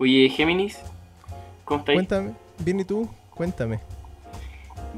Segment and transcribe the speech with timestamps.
[0.00, 0.78] Oye, Géminis,
[1.64, 1.96] ¿cómo estáis?
[1.96, 3.80] Cuéntame, bien y tú, cuéntame.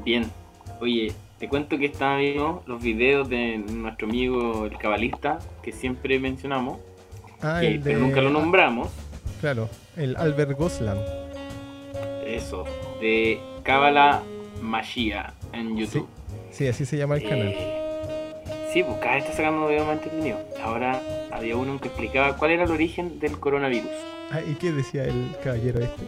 [0.03, 0.31] Bien.
[0.79, 6.19] Oye, te cuento que estaba viendo los videos de nuestro amigo el cabalista, que siempre
[6.19, 6.79] mencionamos,
[7.41, 7.91] Ah, que- el de...
[7.91, 8.89] pero nunca lo nombramos.
[9.41, 10.97] Claro, el Albert Goslan.
[12.25, 12.63] Eso,
[13.01, 14.23] de Cábala
[14.61, 16.07] Magia en YouTube.
[16.49, 17.53] Sí, así se llama el canal.
[18.73, 20.39] Sí, pues cada vez está sacando videos más entretenidos.
[20.63, 20.99] Ahora
[21.31, 23.91] había uno que explicaba cuál era el origen del coronavirus.
[24.31, 26.03] Ah, ¿y qué decía el caballero este?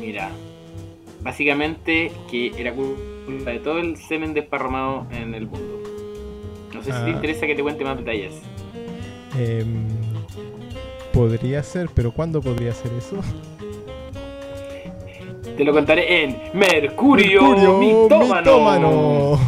[0.00, 0.30] Mira,
[1.22, 5.78] básicamente que era culpa de todo el semen desparramado en el mundo.
[6.74, 7.10] No sé si te Ah.
[7.10, 8.32] interesa que te cuente más detalles.
[9.38, 9.86] Em,
[11.12, 13.16] podría ser, pero ¿cuándo podría ser eso?
[15.56, 17.42] Te lo contaré en Mercurio,
[17.78, 18.40] Mitómano.
[18.40, 19.38] mitómano.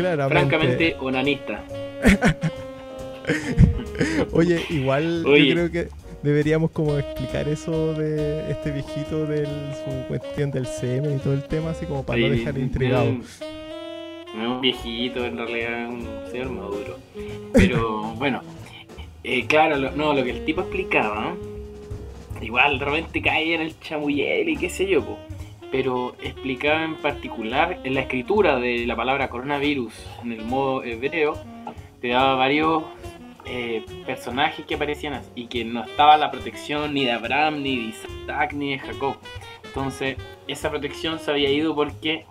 [0.00, 0.40] Claramente.
[0.40, 1.64] Francamente, onanista.
[4.32, 5.46] Oye, igual Oye.
[5.46, 5.88] yo creo que
[6.22, 11.44] deberíamos como explicar eso de este viejito de su cuestión del semen y todo el
[11.44, 13.12] tema, así como para no dejar intrigado.
[14.34, 16.98] No es un viejito, en realidad es un señor maduro.
[17.52, 18.42] Pero bueno,
[19.24, 21.34] eh, claro, lo, no, lo que el tipo explicaba,
[22.40, 25.18] igual de repente cae en el chamullel y qué sé yo, po.
[25.70, 31.38] Pero explicaba en particular en la escritura de la palabra coronavirus en el modo hebreo,
[32.00, 32.84] te daba varios
[33.44, 37.76] eh, personajes que aparecían así, y que no estaba la protección ni de Abraham, ni
[37.76, 39.16] de Isaac, ni de Jacob.
[39.64, 40.16] Entonces,
[40.48, 42.24] esa protección se había ido porque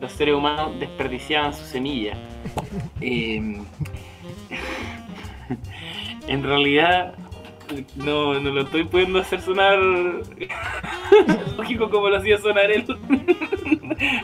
[0.00, 2.14] los seres humanos desperdiciaban su semilla.
[3.02, 3.40] Eh,
[6.28, 7.14] en realidad,
[7.96, 9.78] no, no lo estoy pudiendo hacer sonar
[11.56, 12.84] lógico como lo hacía sonar él.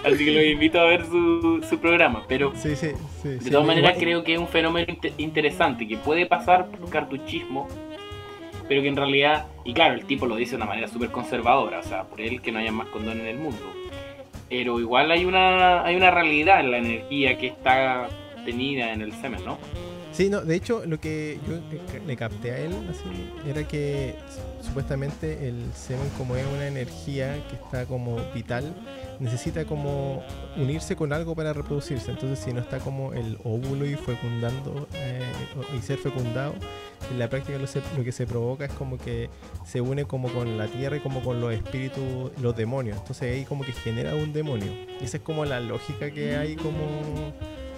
[0.05, 2.25] Así que los invito a ver su, su programa.
[2.29, 2.89] Pero Sí, sí,
[3.23, 3.29] sí.
[3.29, 6.89] de todas maneras igual- creo que es un fenómeno inte- interesante que puede pasar por
[6.89, 7.69] cartuchismo,
[8.69, 11.81] pero que en realidad, y claro, el tipo lo dice de una manera súper conservadora,
[11.81, 13.61] o sea, por él que no haya más condones en el mundo.
[14.49, 18.09] Pero igual hay una, hay una realidad en la energía que está
[18.45, 19.59] tenida en el semen, ¿no?
[20.17, 21.59] Sí, no, de hecho, lo que yo
[22.07, 24.15] le- capté a él así, era que
[24.63, 28.75] su- supuestamente el semen, como es una energía que está como vital,
[29.21, 30.23] necesita como
[30.57, 32.11] unirse con algo para reproducirse.
[32.13, 35.21] Entonces, si no está como el óvulo y fecundando eh,
[35.77, 36.55] y ser fecundado,
[37.11, 39.29] en la práctica lo, se- lo que se provoca es como que
[39.67, 42.97] se une como con la tierra y como con los espíritus, los demonios.
[42.97, 44.73] Entonces ahí como que genera un demonio.
[44.99, 46.81] Y esa es como la lógica que hay como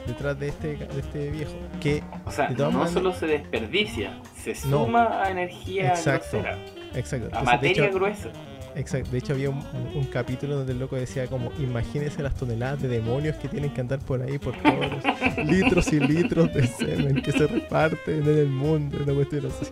[0.08, 1.52] detrás de este, de este viejo.
[1.80, 4.84] Que O sea, no maneras- solo se desperdicia, se No.
[4.84, 6.38] suma a energía Exacto.
[6.38, 6.58] grosera,
[6.94, 7.26] Exacto.
[7.26, 8.28] a Entonces, materia hecho, gruesa.
[8.74, 9.10] exacto.
[9.10, 9.62] De hecho, había un,
[9.94, 13.80] un capítulo donde el loco decía como, imagínense las toneladas de demonios que tienen que
[13.80, 18.38] andar por ahí por todos los litros y litros de semen que se reparten en
[18.38, 18.98] el mundo.
[19.04, 19.66] Una cuestión así.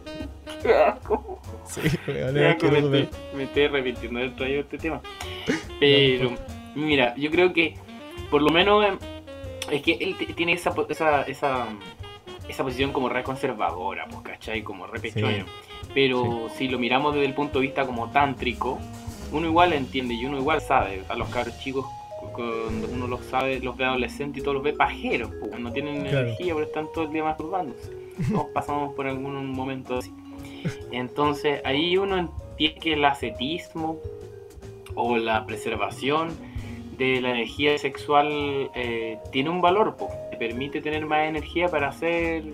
[0.62, 1.40] Qué asco.
[1.68, 5.00] Sí, me, asqueroso, estoy, me estoy arrepintiendo de haber traído este tema.
[5.80, 6.32] Pero,
[6.74, 7.74] mira, yo creo que
[8.30, 8.92] por lo menos eh,
[9.70, 11.66] es que él tiene esa, esa, esa,
[12.48, 14.62] esa posición como re conservadora, pues, ¿cachai?
[14.62, 15.44] Como re pechoño.
[15.94, 18.78] Pero si lo miramos desde el punto de vista como tántrico,
[19.32, 21.02] uno igual entiende y uno igual sabe.
[21.08, 21.84] A los cabros chicos,
[22.20, 25.72] cu- cuando uno los sabe, los ve adolescentes y todos los ve pajeros, pues, no
[25.72, 26.26] tienen Claro.
[26.28, 27.90] energía, pero están todo el día masturbándose.
[28.30, 30.12] Todos pasamos por algún momento así.
[30.90, 33.98] Entonces ahí uno entiende que el ascetismo
[34.94, 36.28] o la preservación
[36.98, 38.28] de la energía sexual
[38.74, 40.08] eh, tiene un valor, po.
[40.30, 42.44] te permite tener más energía para hacer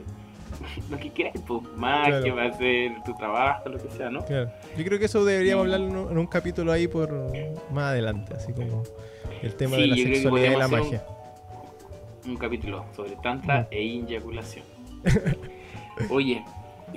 [0.90, 1.60] lo que quieras, po.
[1.76, 2.34] magia, Claro.
[2.36, 4.24] para hacer tu trabajo, lo que sea, ¿no?
[4.24, 4.50] Claro.
[4.76, 7.10] Yo creo que eso deberíamos hablar en un, en un capítulo ahí por
[7.72, 8.82] más adelante, así como
[9.42, 11.04] el tema Sí, de la que sexualidad y la magia.
[12.26, 13.66] Un capítulo sobre tantra Mm.
[13.72, 14.64] e eyaculación.
[16.10, 16.44] Oye,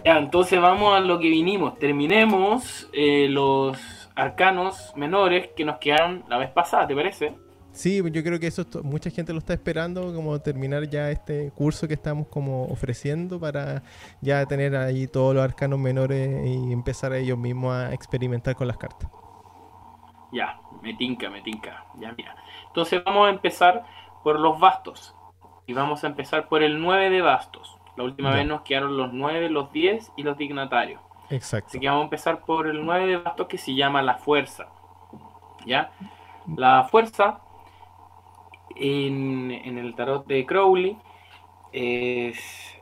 [0.04, 1.78] ya, entonces vamos a lo que vinimos.
[1.80, 3.78] Terminemos eh, los
[4.16, 7.36] arcanos menores que nos quedaron la vez pasada, ¿te parece?
[7.72, 11.90] Sí, yo creo que eso mucha gente lo está esperando, como terminar ya este curso
[11.90, 13.84] que estamos como ofreciendo para
[14.22, 18.78] ya tener ahí todos los arcanos menores y empezar ellos mismos a experimentar con las
[18.78, 19.10] cartas.
[20.32, 21.86] Ya, me tinca, me tinca.
[22.00, 22.36] Ya, mira.
[22.68, 23.84] Entonces vamos a empezar
[24.24, 25.14] por los bastos.
[25.68, 27.76] Y vamos a empezar por el 9 de bastos.
[27.98, 28.38] La última Ya.
[28.38, 31.02] vez nos quedaron los 9, los 10 y los dignatarios.
[31.30, 31.70] Exacto.
[31.70, 34.68] Así que vamos a empezar por el 9 de bastos que se llama la fuerza.
[35.66, 35.92] ¿Ya?
[36.56, 37.40] La fuerza
[38.76, 40.98] en, en el tarot de Crowley
[41.72, 42.40] es,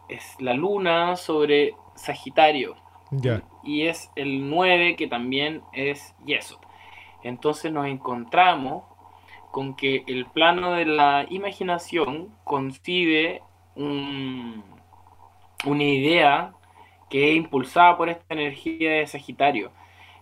[0.09, 2.75] es la luna sobre Sagitario.
[3.11, 6.57] Ya, Y es el 9 que también es Yesod.
[7.21, 8.83] Entonces nos encontramos
[9.51, 13.43] con que el plano de la imaginación concibe
[13.75, 14.63] un-
[15.65, 16.53] una idea
[17.13, 19.71] que es impulsada por esta energía de Sagitario.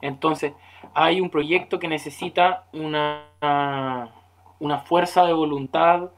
[0.02, 0.52] Entonces,
[0.94, 4.10] hay un proyecto que necesita una,
[4.60, 6.12] una fuerza de voluntad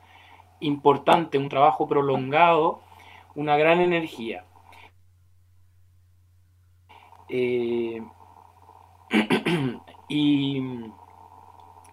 [0.61, 2.81] importante, un trabajo prolongado,
[3.35, 4.45] una gran energía.
[7.29, 8.01] Eh,
[10.09, 10.59] y,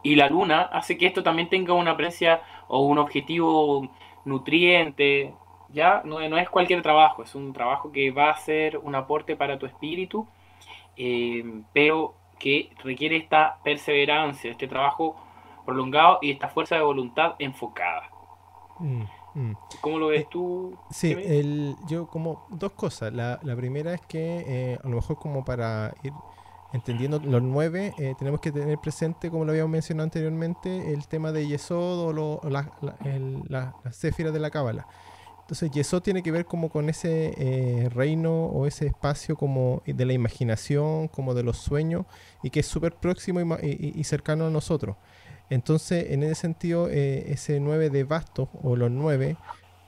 [0.02, 3.90] y, la luna hace que esto también tenga una presencia o un objetivo
[4.24, 5.34] nutriente.
[5.72, 9.36] Ya no, no, es cualquier trabajo, es un trabajo que va a ser un aporte
[9.36, 10.26] para tu espíritu,
[10.96, 15.16] eh, pero que requiere esta perseverancia, este trabajo
[15.64, 18.10] prolongado y esta fuerza de voluntad enfocada.
[18.78, 19.02] Mm,
[19.34, 19.56] mm.
[19.80, 20.76] ¿Cómo lo ves eh, tú?
[20.90, 23.12] Sí, el, yo como dos cosas.
[23.12, 26.12] La, la primera es que eh, a lo mejor como para ir
[26.72, 31.32] entendiendo los nueve, eh, tenemos que tener presente, como lo habíamos mencionado anteriormente, el tema
[31.32, 33.74] de Yesod o lo, la, la,
[34.32, 34.86] de la Cábala.
[35.50, 40.12] Entonces Yesod tiene que ver como con ese reino o ese espacio como de la
[40.12, 42.06] imaginación, como de los sueños,
[42.44, 44.94] y que es súper próximo y, cercano a nosotros.
[45.50, 49.36] Entonces, en ese sentido, eh, ese 9 de bastos, o los 9,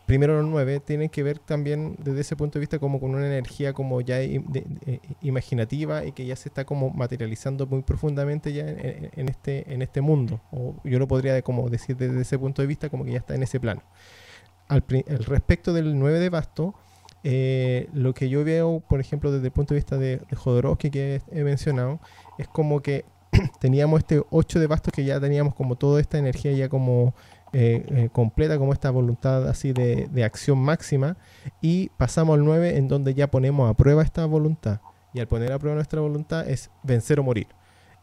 [0.04, 3.24] primero los 9, tienen que ver también desde ese punto de vista como con una
[3.24, 4.42] energía como ya eh,
[5.20, 10.00] imaginativa y que ya se está como materializando muy profundamente ya en, este, en este
[10.00, 10.40] mundo.
[10.50, 13.36] O yo lo podría como decir desde ese punto de vista como que ya está
[13.36, 13.82] en ese plano.
[14.68, 14.84] Al,
[15.26, 16.74] respecto del 9 de basto,
[17.24, 20.90] eh, lo que yo veo, por ejemplo, desde el punto de vista de, de Jodorowsky
[20.90, 22.00] que he mencionado,
[22.38, 23.04] es como que
[23.60, 27.14] teníamos este 8 de bastos que ya teníamos como toda esta energía ya como
[27.54, 31.18] eh, eh, completa, como esta voluntad así de, acción máxima,
[31.60, 34.80] y pasamos al 9 en donde ya ponemos a prueba esta voluntad.
[35.12, 37.48] Y al poner a prueba nuestra voluntad es vencer o morir.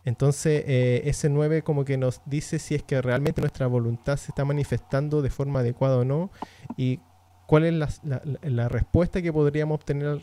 [0.06, 4.32] Entonces, eh, ese 9 como que nos dice si es que realmente nuestra voluntad se
[4.32, 6.32] está manifestando de forma adecuada o no,
[6.78, 7.00] y
[7.48, 10.20] cuál es la, respuesta que podríamos obtener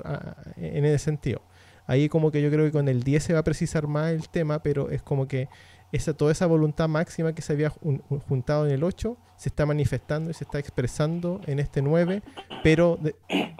[0.57, 1.43] en ese sentido.
[1.87, 4.29] Ahí como que yo creo que con el 10 se va a precisar más el
[4.29, 5.49] tema, pero es como que
[5.93, 10.31] esa, toda esa voluntad máxima que se había juntado en el 8 se está manifestando
[10.31, 12.23] y se está expresando en este 9,
[12.63, 12.99] pero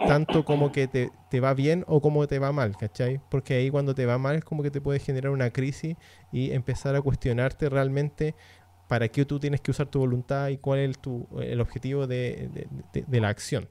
[0.07, 3.21] tanto como que te, te, va bien o como te va mal, ¿cachai?
[3.29, 5.95] Porque ahí cuando te va mal es como que te puede generar una crisis
[6.31, 8.35] y empezar a cuestionarte realmente
[8.87, 12.67] para qué tú tienes que usar tu voluntad y cuál es tu, el objetivo de,
[12.93, 13.69] de la acción.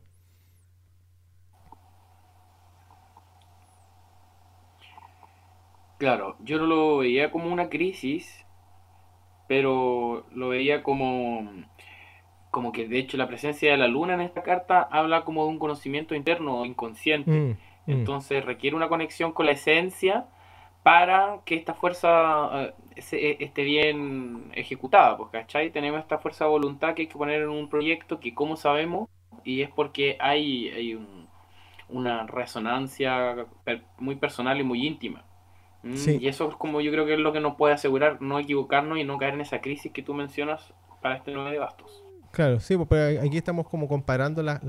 [5.99, 8.45] Claro, yo no lo veía como una crisis,
[9.49, 11.51] pero lo veía como,
[12.57, 15.51] como que de hecho la presencia de la luna en esta carta habla como de
[15.51, 17.31] un conocimiento interno o inconsciente.
[17.31, 17.57] Mm, mm.
[17.87, 20.25] Entonces requiere una conexión con la esencia
[20.83, 22.75] para que esta fuerza eh,
[23.13, 25.71] eh, esté bien ejecutada, pues, ¿cachai?
[25.71, 29.11] Tenemos esta fuerza de voluntad que hay que poner en un proyecto que, como sabemos,
[29.45, 30.99] y es porque hay, hay
[31.91, 33.37] una resonancia
[33.99, 35.27] muy personal y muy íntima.
[35.83, 38.39] Mm, y eso es como yo creo que es lo que nos puede asegurar no
[38.39, 40.73] equivocarnos y no caer en esa crisis que tú mencionas
[41.03, 42.06] para este 9 de bastos.
[42.37, 44.61] Claro, sí, porque aquí estamos como comparando las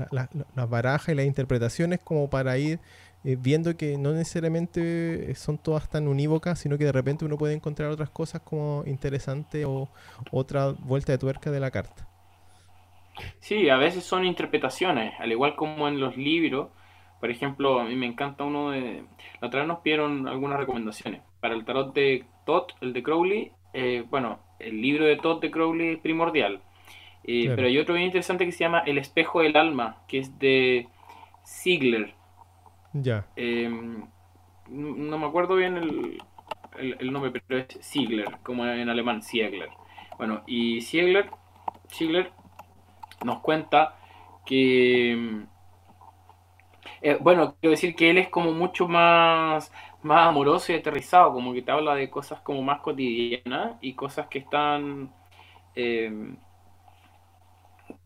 [0.70, 2.80] barajas y las interpretaciones como para ir
[3.24, 7.52] eh, viendo que no necesariamente son todas tan unívocas, sino que de repente uno puede
[7.52, 9.90] encontrar otras cosas como interesantes o
[10.30, 12.08] otra vuelta de tuerca de la carta.
[13.40, 16.70] Sí, a veces son interpretaciones, al igual como en los libros,
[17.20, 19.04] por ejemplo, a mí me encanta uno de...
[19.42, 21.20] La otra vez nos pidieron algunas recomendaciones.
[21.40, 25.50] Para el tarot de Todd, el de Crowley, eh, bueno, el libro de Todd de
[25.50, 26.62] Crowley es primordial.
[27.30, 30.38] Eh, pero hay otro bien interesante que se llama El espejo del alma, que es
[30.38, 30.88] de
[31.46, 32.14] Ziegler.
[32.94, 33.26] Ya.
[33.36, 34.06] Em,
[34.70, 36.22] no me acuerdo bien el,
[36.78, 39.68] el, nombre, pero es Ziegler, como en alemán, Ziegler.
[40.16, 41.28] Bueno, y Ziegler,
[41.90, 42.32] Ziegler
[43.22, 43.98] nos cuenta
[44.46, 45.44] que
[47.02, 49.70] eh, bueno, quiero decir que él es como mucho más,
[50.02, 54.28] más amoroso y aterrizado, como que te habla de cosas como más cotidianas y cosas
[54.28, 55.12] que están...
[55.74, 56.34] Eh,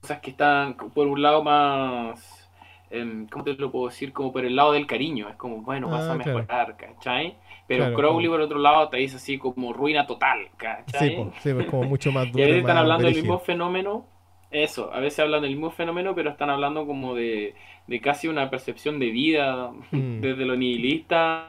[0.01, 2.51] cosas que están por un lado más...
[2.91, 4.13] Eh, ¿Cómo te lo puedo decir?
[4.13, 5.29] Como por el lado del cariño.
[5.29, 7.37] Es como, bueno, vas a ah, mejorar, ¿cachai?
[7.67, 11.09] Pero Crowley, por otro lado, te dice así como ruina total, ¿cachai?
[11.09, 12.39] Sí, pues, sí pues como mucho más duro.
[12.39, 14.07] y a veces están hablando del mismo fenómeno.
[14.51, 17.55] Eso, a veces hablan del mismo fenómeno, pero están hablando como de
[17.87, 20.21] de casi una percepción de vida, mm.
[20.21, 21.45] desde lo nihilista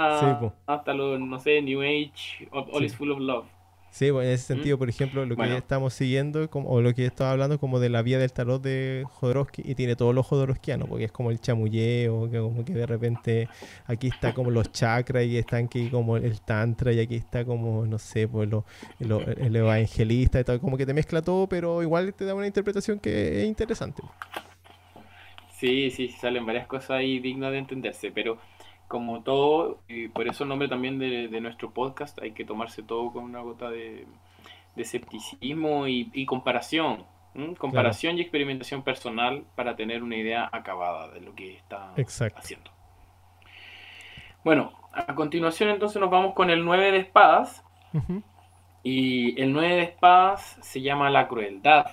[0.66, 3.46] hasta lo, no sé, New Age, All is Full of Love.
[3.94, 7.06] Sí, bueno, en ese sentido, por ejemplo, lo que estamos siguiendo, como, o lo que
[7.06, 10.90] estaba hablando como de la vía del tarot de Jodorowsky, y tiene todos los Jodorowskianos,
[10.90, 13.50] porque es como el chamulleo, que como que de repente
[13.86, 17.86] aquí está como los chakras, y están aquí como el tantra, y aquí está como,
[17.86, 18.66] no sé, pues lo,
[19.00, 23.00] el evangelista, y tal, como que te mezcla todo, pero igual te da una interpretación
[23.00, 24.02] que es interesante.
[25.60, 28.40] Sí, sí, salen varias cosas ahí dignas de entenderse, pero
[28.94, 33.12] como todo, y por eso el nombre también de, nuestro podcast, hay que tomarse todo
[33.12, 34.06] con una gota de,
[34.78, 37.04] escepticismo y, comparación.
[37.58, 41.92] Comparación y experimentación personal para tener una idea acabada de lo que está
[42.36, 42.70] haciendo.
[44.44, 47.64] Bueno, a continuación entonces nos vamos con el 9 de espadas.
[48.84, 51.88] Y el 9 de espadas se llama la crueldad.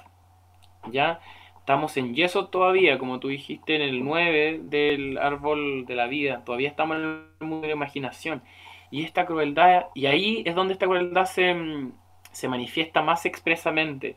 [0.92, 1.20] ¿Ya?
[1.70, 6.42] Estamos en yeso todavía, como tú dijiste, en el 9 del árbol de la vida.
[6.44, 8.42] Todavía estamos en el mundo de la imaginación.
[8.90, 11.92] Y esta crueldad, y ahí es donde esta crueldad se, mm,
[12.32, 14.16] se manifiesta más expresamente.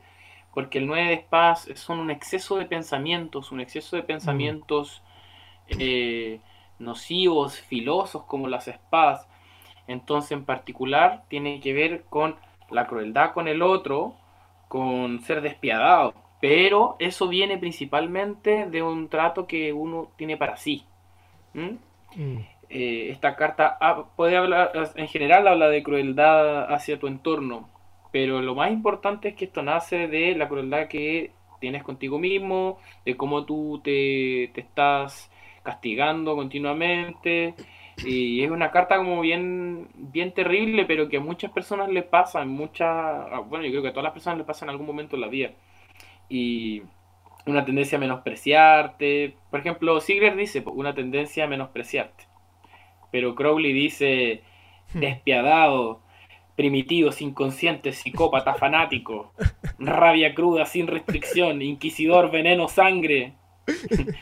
[0.51, 5.03] Porque el 9 de espadas son un exceso de pensamientos, un exceso de pensamientos
[5.67, 6.39] eh,
[6.79, 9.27] nocivos, filosos como las espadas.
[9.85, 12.35] Entonces, en particular, tiene que ver con
[12.71, 14.15] la crueldad con el otro,
[14.69, 16.22] con ser despiadado.
[16.43, 20.83] Pero eso viene principalmente de un trato que uno tiene para sí.
[21.53, 21.77] Mm.
[22.69, 23.77] Eh, esta carta
[24.17, 27.69] puede hablar, en general habla de crueldad hacia tu entorno,
[28.11, 31.31] pero lo más importante es que esto nace de la crueldad que
[31.61, 35.31] tienes contigo mismo, de cómo tú te, te estás
[35.63, 37.53] castigando continuamente.
[38.05, 42.43] Y es una carta como bien, bien terrible, pero que a muchas personas le pasa,
[42.43, 45.21] muchas, bueno, yo creo que a todas las personas le pasa en algún momento en
[45.21, 45.51] la vida
[46.33, 46.81] y
[47.45, 49.35] una tendencia a menospreciarte.
[49.51, 52.23] Por ejemplo, Sigler dice una tendencia a menospreciarte.
[53.11, 54.41] Pero Crowley dice
[54.93, 54.99] hmm.
[54.99, 56.01] despiadado,
[56.55, 59.31] primitivo, inconsciente, psicópata, fanático,
[59.77, 63.33] rabia cruda, sin restricción, inquisidor, veneno, sangre.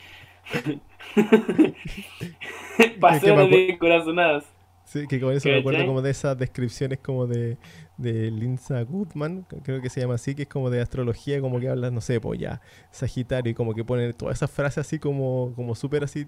[3.00, 4.51] Pasiones de corazonadas.
[4.92, 7.56] Sí, que con eso me acuerdo como de esas descripciones como de,
[7.96, 11.70] de Linza Goodman, creo que se llama así, que es como de astrología, como que
[11.70, 15.54] habla, no sé, pues ya, Sagitario, y como que pone todas esas frases así como,
[15.56, 16.26] como súper así,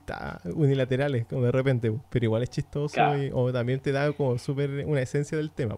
[0.55, 3.03] unilaterales, como de repente, pero igual es chistoso
[3.35, 5.77] o también te da como súper una esencia del tema.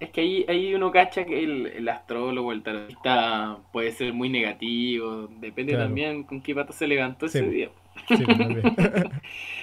[0.00, 5.28] Es que ahí, ahí uno cacha que el, astrólogo, el tarotista puede ser muy negativo,
[5.40, 7.68] depende también con qué pata se levantó ese día.
[8.08, 8.20] Pues,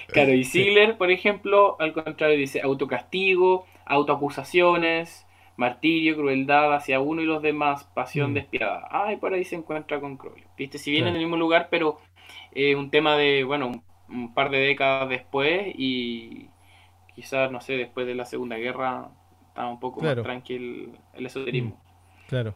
[0.08, 5.26] claro, y Ziegler, por ejemplo, al contrario, dice autocastigo, autoacusaciones,
[5.56, 8.34] martirio, crueldad hacia uno y los demás, pasión mm.
[8.34, 8.88] despiadada.
[8.90, 10.44] Ah, y por ahí se encuentra con Crowley.
[10.56, 11.98] Viste, si viene en el mismo lugar, pero
[12.52, 13.72] eh, un tema de, bueno,
[14.08, 16.48] un, par de décadas después y
[17.14, 19.10] quizás, no sé, después de la Segunda Guerra,
[19.48, 21.70] estaba un poco más tranquilo el esoterismo.
[21.70, 22.54] Mm, claro.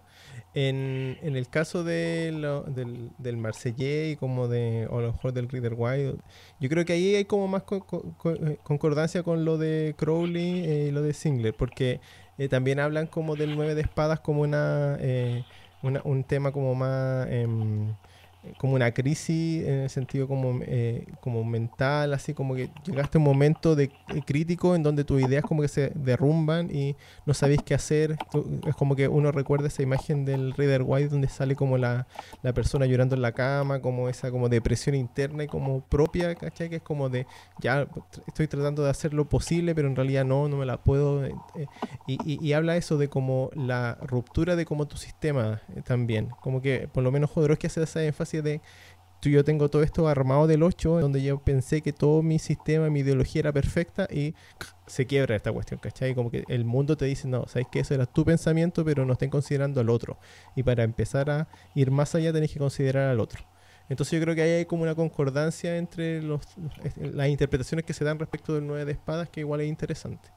[0.54, 2.32] En, en, el caso de
[2.68, 6.20] del, del Marsellé y como de, o a lo mejor del Reader Wild,
[6.60, 10.90] yo creo que ahí hay como más eh, concordancia con lo de Crowley eh, y
[10.90, 12.00] lo de Singler, porque
[12.38, 14.98] eh, también hablan como del nueve de espadas como una,
[15.82, 17.28] una un tema como más...
[18.48, 23.18] Em, como una crisis en el sentido como, eh, como mental, así como que llegaste
[23.18, 26.96] a un momento de eh, crítico en donde tus ideas como que se derrumban y
[27.26, 28.16] no sabéis qué hacer.
[28.66, 32.06] Es como que uno recuerda esa imagen del Reader White donde sale como la,
[32.42, 36.68] la persona llorando en la cama, como esa como depresión interna y como propia, ¿cachai?
[36.68, 37.26] Que es como de,
[37.60, 37.86] ya
[38.26, 41.24] estoy tratando de hacer lo posible, pero en realidad no, no me la puedo.
[41.24, 41.34] Eh,
[42.06, 46.28] y, y, habla eso de como la ruptura de como tu sistema también.
[46.40, 48.60] Como que por lo menos Jodorowsky hace esa énfasis de
[49.20, 52.88] tú, yo tengo todo esto armado del 8, donde yo pensé que todo mi sistema,
[52.90, 54.34] mi ideología era perfecta y
[54.86, 56.14] se quiebra esta cuestión, ¿cachai?
[56.14, 59.12] Como que el mundo te dice, no, sabes que eso era tu pensamiento, pero no
[59.14, 60.18] estén considerando al otro.
[60.56, 63.44] Y para empezar a ir más allá tenés que considerar al otro.
[63.88, 66.42] Entonces yo creo que ahí hay como una concordancia entre los,
[66.96, 70.28] las interpretaciones que se dan respecto del 9 de espadas que igual es interesante.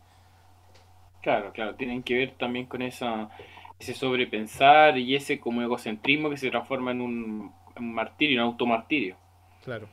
[1.22, 3.30] Claro, claro, tienen que ver también con esa,
[3.78, 9.16] ese sobrepensar y ese como egocentrismo que se transforma en un un martirio, un automartirio.
[9.64, 9.88] Claro.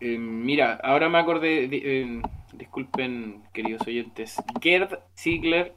[0.00, 2.22] Eh, mira, ahora me acordé, eh,
[2.54, 5.74] disculpen queridos oyentes, Gerd Ziegler,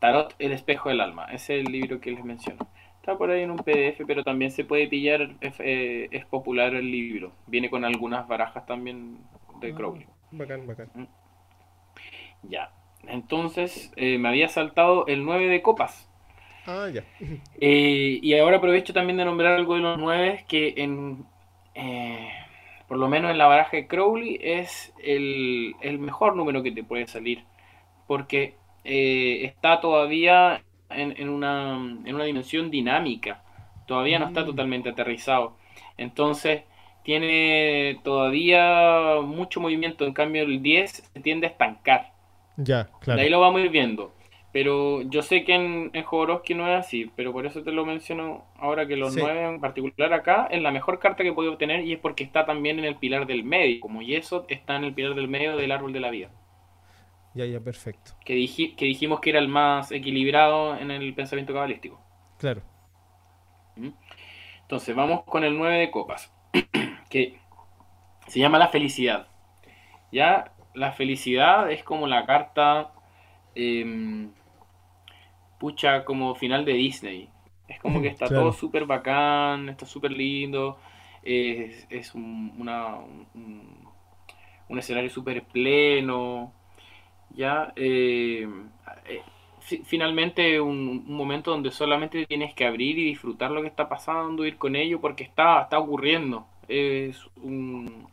[0.00, 2.68] Tarot, el espejo del alma, ese es el libro que les menciono.
[3.00, 6.90] Está por ahí en un PDF, pero también se puede pillar, es, eh, popular el
[6.90, 7.32] libro.
[7.46, 9.16] Viene con algunas barajas también
[9.60, 10.06] de ah, Crowley.
[10.30, 10.90] bacán, bacán.
[10.94, 11.06] Mm.
[12.50, 12.70] Ya,
[13.06, 16.07] entonces me había saltado el 9 de copas.
[16.70, 17.02] Ah, ya.
[17.60, 21.24] Eh, y ahora aprovecho también de nombrar algo de los nueve que en,
[21.74, 22.28] eh,
[22.86, 27.06] por lo menos en la baraja de Crowley es el, mejor número que te puede
[27.06, 27.42] salir.
[28.06, 31.72] Porque eh, está todavía en, una,
[32.04, 33.42] en, una, dimensión dinámica.
[33.86, 34.46] Todavía no está mm.
[34.46, 35.56] totalmente aterrizado.
[35.96, 36.64] Entonces
[37.02, 40.04] tiene todavía mucho movimiento.
[40.04, 42.12] En cambio el 10 se tiende a estancar.
[42.58, 43.16] Ya, claro.
[43.16, 44.12] De ahí lo vamos a ir viendo.
[44.52, 47.84] Pero yo sé que en, en Jodorowsky no es así, pero por eso te lo
[47.86, 51.52] menciono ahora que los Sí, nueve en particular acá es la mejor carta que puedo
[51.52, 54.84] obtener y es porque está también en el pilar del medio, como Yesod está en
[54.84, 56.30] el pilar del medio del árbol de la vida,
[57.34, 58.12] ya, ya, perfecto.
[58.24, 58.34] que,
[58.76, 62.00] que dijimos que era el más equilibrado en el pensamiento cabalístico.
[62.38, 62.62] Claro.
[63.76, 63.90] ¿Mm?
[64.62, 66.32] Entonces vamos con el 9 de copas,
[67.10, 67.40] que
[68.28, 69.28] se llama la felicidad.
[70.12, 72.92] Ya la felicidad es como la carta,
[73.58, 74.30] em,
[75.58, 77.28] pucha, como final de Disney.
[77.68, 78.32] Es como que está Claro.
[78.32, 80.78] todo súper bacán, está súper lindo,
[81.22, 83.88] es, es un, una- un-
[84.68, 86.52] un escenario súper pleno,
[87.30, 87.72] ya.
[87.76, 88.48] eh,
[89.06, 89.22] eh,
[89.60, 93.88] fi- finalmente un, un momento donde solamente tienes que abrir y disfrutar lo que está
[93.88, 96.46] pasando, ir con ello, porque está, está ocurriendo.
[96.68, 98.08] Es un,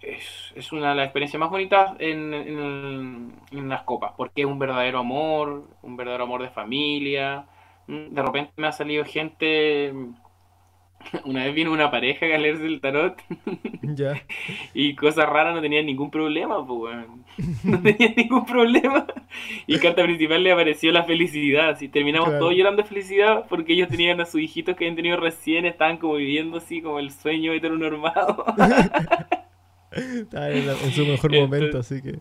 [0.00, 4.58] es, es una de las experiencias más bonitas en, en las copas, porque es un
[4.58, 7.46] verdadero amor, un verdadero amor de familia.
[7.86, 9.92] Mm, De repente me ha salido gente,
[11.24, 13.16] una vez vino una pareja a leerse el tarot
[13.82, 14.22] Ya.
[14.74, 16.96] y cosas raras no tenían ningún problema, pues.
[17.64, 19.06] No tenían ningún problema.
[19.66, 21.78] Y carta principal le apareció la felicidad.
[21.78, 22.38] Si terminamos Claro.
[22.38, 25.98] todos llorando de felicidad porque ellos tenían a sus hijitos que habían tenido recién, estaban
[25.98, 28.44] como viviendo así como el sueño heteronormado.
[29.90, 32.18] Está en, la- en su mejor momento, así que.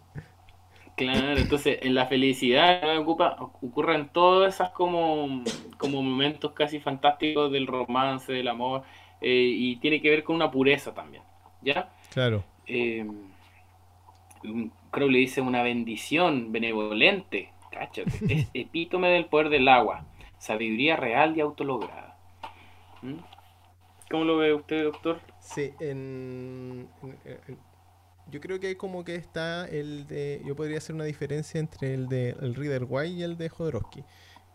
[0.95, 5.43] Claro, entonces en la felicidad ocupa, ocurren todas esas como,
[5.77, 8.81] como momentos casi fantásticos del romance, del amor,
[9.21, 11.21] eh, y tiene que ver con una pureza también,
[11.62, 11.89] ¿ya?
[12.12, 12.43] Claro.
[12.65, 13.05] Eh,
[14.43, 20.05] un- Crowley dice una bendición benevolente, cáchate, es epítome del poder del agua,
[20.39, 22.17] sabiduría real y autolograda.
[23.01, 23.15] ¿Mm?
[24.09, 25.19] ¿Cómo lo ve usted, doctor?
[25.41, 27.57] Sí, en, en- en-
[28.29, 32.09] yo creo que como que está el de, yo podría hacer una diferencia entre el
[32.09, 34.03] de el Reader White y el de Jodorowsky.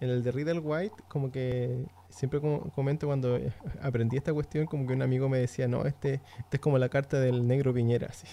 [0.00, 3.38] En el de Reader White, como que siempre como- comento cuando
[3.80, 6.88] aprendí esta cuestión, como que un amigo me decía, no, este, este es como la
[6.88, 8.26] carta del negro Piñera, así.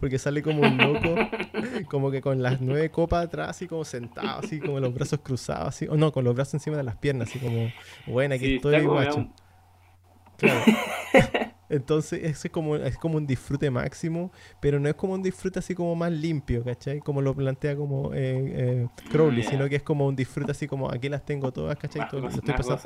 [0.00, 1.16] porque sale como un loco,
[1.88, 5.68] como que con las nueve copas atrás, así como sentado, así como los brazos cruzados,
[5.68, 7.68] así, o no, con los brazos encima de las piernas, así como,
[8.06, 9.16] bueno, aquí Sí, estoy, guacho.
[9.16, 9.34] un-
[10.42, 10.60] Claro.
[11.68, 15.74] Entonces, es como, es como un disfrute máximo, pero no es como un disfrute así
[15.74, 16.98] como más limpio, ¿cachai?
[17.00, 18.18] Como lo plantea como eh,
[18.84, 22.00] eh, Crowley, sino que es como un disfrute así como aquí las tengo todas, ¿cachai?
[22.02, 22.82] más, Todo- goz- estoy más pasando,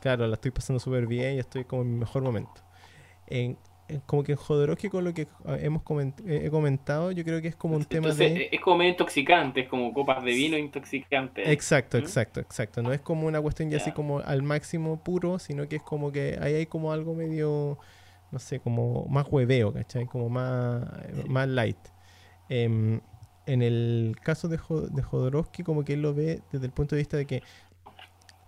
[0.00, 2.62] claro, la estoy pasando súper bien y estoy como en mi mejor momento.
[3.26, 3.58] En, en-
[4.06, 5.28] como que en Jodorowsky, con lo que eh,
[5.62, 8.48] hemos coment- eh, he comentado, yo creo que es como un tema Entonces, de...
[8.50, 11.50] es como medio intoxicante, es como copas de vino intoxicante.
[11.52, 12.00] Exacto, ¿Mm?
[12.00, 12.82] exacto, exacto.
[12.82, 16.12] No es como una cuestión ya así como al máximo puro, sino que es como
[16.12, 17.78] que ahí hay como algo medio,
[18.32, 20.06] no sé, como más hueveo, ¿cachai?
[20.06, 20.82] Como más,
[21.28, 21.76] más light.
[22.48, 23.00] Em,
[23.46, 26.94] en el caso de, Jo- de Jodorowsky, como que él lo ve desde el punto
[26.94, 27.42] de vista de que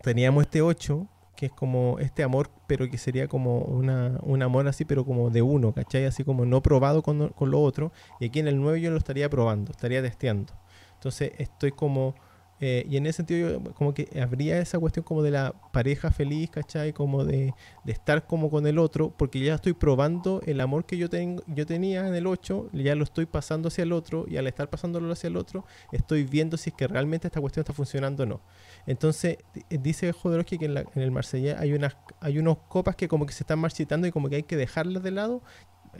[0.03, 4.66] teníamos este 8, que es como este amor, pero que sería como una, un amor
[4.66, 6.07] así, pero como de uno, ¿cachai?
[6.07, 7.92] Así como no probado con, con lo otro.
[8.18, 10.53] Y aquí en el 9 yo lo estaría probando, estaría testeando.
[10.94, 12.14] Entonces estoy como...
[12.61, 16.11] eh, y en ese sentido yo como que habría esa cuestión como de la pareja
[16.11, 16.92] feliz, ¿cachai?
[16.92, 20.97] Como de, de estar como con el otro, porque ya estoy probando el amor que
[20.97, 24.37] yo, tengo, yo tenía en el 8, ya lo estoy pasando hacia el otro, y
[24.38, 27.73] al estar pasándolo hacia el otro, estoy viendo si es que realmente esta cuestión está
[27.73, 28.40] funcionando o no.
[28.87, 32.97] Entonces, di- dice Jodorowsky que en, la- en el Marsella hay unas hay unos copas
[32.97, 35.42] que como que se están marchitando y como que hay que dejarlas de lado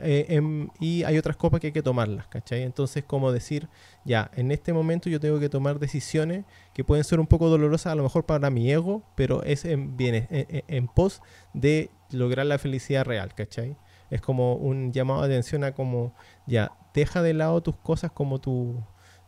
[0.01, 2.63] eh, em, y hay otras copas que hay que tomarlas, ¿cachai?
[2.63, 3.67] Entonces, como decir,
[4.05, 7.93] ya, en este momento yo tengo que tomar decisiones que pueden ser un poco dolorosas
[7.93, 11.21] a lo mejor para mi ego, pero es en, bien, en, en- en pos
[11.53, 13.75] de lograr la felicidad real, ¿cachai?
[14.09, 16.13] Es como un llamado de atención a como,
[16.45, 18.81] ya, deja de lado tus cosas como tu,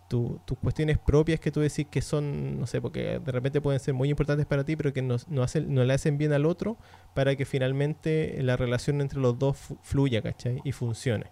[0.09, 3.79] tu- tus cuestiones propias que tú decís que son, no sé, porque de repente pueden
[3.81, 6.45] ser muy importantes para ti, pero que no, no, hacen, no le hacen bien al
[6.47, 6.77] otro
[7.15, 10.61] para que finalmente la relación entre los dos fluya, ¿cachai?
[10.65, 11.27] Y funcione.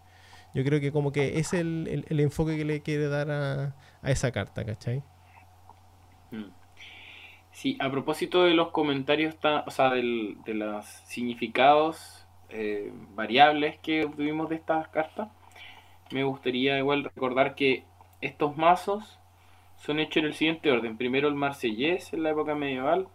[0.53, 4.11] Yo creo que como que es el, el- enfoque que le quiere dar a, a
[4.11, 5.03] esa carta, ¿cachai?
[6.31, 6.51] Mm.
[7.51, 13.77] Sí, a propósito de los comentarios, ta- o sea, del- de los significados eh, variables
[13.79, 15.29] que obtuvimos de estas cartas,
[16.11, 17.85] me gustaría igual recordar que
[18.21, 19.19] estos mazos
[19.77, 20.97] son hechos en el siguiente orden.
[20.97, 23.07] Primero el Marsellés en la época medieval,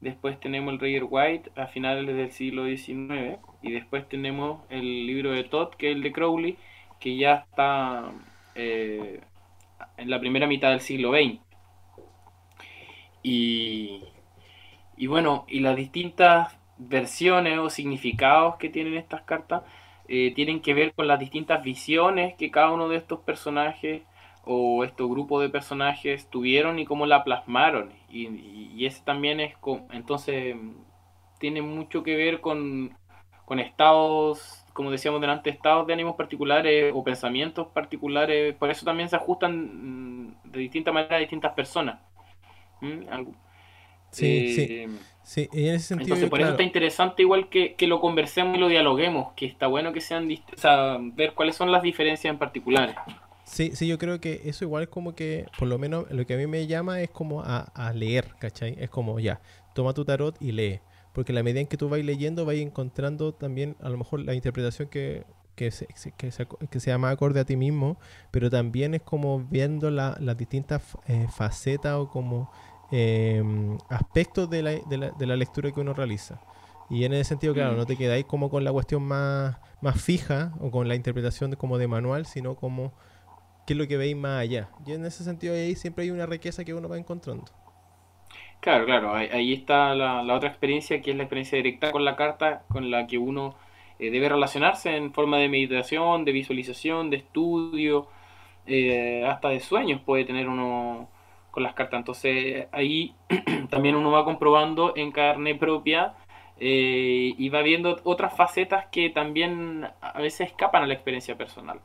[0.00, 5.32] después tenemos el Rider White a finales del siglo XIX, y después tenemos el libro
[5.32, 6.56] de Todd, que es el de Crowley,
[7.00, 8.10] que ya está
[8.54, 9.20] eh,
[9.96, 11.40] en la primera mitad del siglo XX.
[13.22, 14.04] Y,
[14.96, 19.62] y bueno, y las distintas versiones o significados que tienen estas cartas
[20.06, 24.02] eh, tienen que ver con las distintas visiones que cada uno de estos personajes
[24.48, 27.92] o estos grupos de personajes tuvieron y cómo la plasmaron.
[28.08, 28.28] Y,
[28.74, 29.54] y, ese también es,
[29.92, 30.56] entonces,
[31.38, 32.96] tiene mucho que ver con,
[33.44, 38.54] con estados, como decíamos delante, estados de ánimos particulares o pensamientos particulares.
[38.54, 42.00] Por eso también se ajustan mm, de distinta manera a distintas personas.
[42.80, 43.02] ¿Mm?
[44.10, 44.66] Sí, sí.
[44.70, 44.88] Eh,
[45.22, 46.14] sí, en ese sentido.
[46.14, 49.66] Entonces, por eso está interesante, igual que, que, lo conversemos y lo dialoguemos, que está
[49.66, 50.26] bueno que sean.
[50.30, 52.96] O sea, ver cuáles son las diferencias en particulares.
[53.48, 56.36] Sí, sí, yo creo que eso igual como que, por lo menos lo que a
[56.36, 58.76] mí me llama es como a, a leer, ¿cachai?
[58.78, 59.40] Es como ya,
[59.74, 60.80] toma tu tarot y lee.
[61.14, 64.34] Porque la medida en que tú vas leyendo, vas encontrando también a lo mejor la
[64.34, 65.24] interpretación que,
[65.56, 67.98] que, se, que, se, que se llama acorde a ti mismo,
[68.30, 72.50] pero también es como viendo la, las distintas eh, facetas o como
[72.92, 73.42] eh,
[73.88, 76.40] aspectos de la, de, la, de la lectura que uno realiza.
[76.90, 80.54] Y en ese sentido, claro, no te quedáis como con la cuestión más, más fija
[80.60, 82.92] o con la interpretación de, como de manual, sino como
[83.68, 84.70] qué es lo que veis más allá.
[84.86, 87.44] Y en ese sentido ahí siempre hay una riqueza que uno va encontrando.
[88.60, 92.62] Claro, claro, ahí, está la, otra experiencia que es la experiencia directa con la carta
[92.70, 93.56] con la que uno
[93.98, 98.08] eh, debe relacionarse en forma de meditación, de visualización, de estudio,
[98.66, 101.10] eh, hasta de sueños puede tener uno
[101.50, 101.98] con las cartas.
[101.98, 103.14] Entonces ahí
[103.68, 106.14] también uno va comprobando en carne propia
[106.58, 111.80] eh, y va viendo otras facetas que también a veces escapan a la experiencia personal.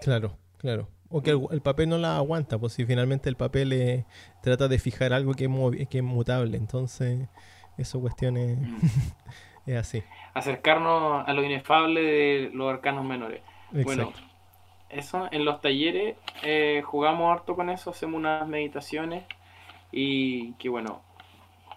[0.00, 0.95] Claro, claro.
[1.08, 4.04] O que el, papel no la aguanta, pues si finalmente el papel eh,
[4.42, 7.28] trata de fijar algo que es, que es mutable, entonces
[7.78, 8.76] eso cuestiones mm.
[9.66, 10.02] es así.
[10.34, 13.42] Acercarnos a lo inefable de los arcanos menores.
[13.70, 14.12] Bueno,
[14.88, 19.24] eso, en los talleres eh, jugamos harto con eso, hacemos unas meditaciones
[19.92, 21.02] y que bueno,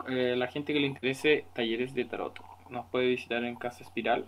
[0.08, 2.40] eh, la gente que le interese talleres de tarot
[2.70, 4.26] nos puede visitar en Casa Espiral,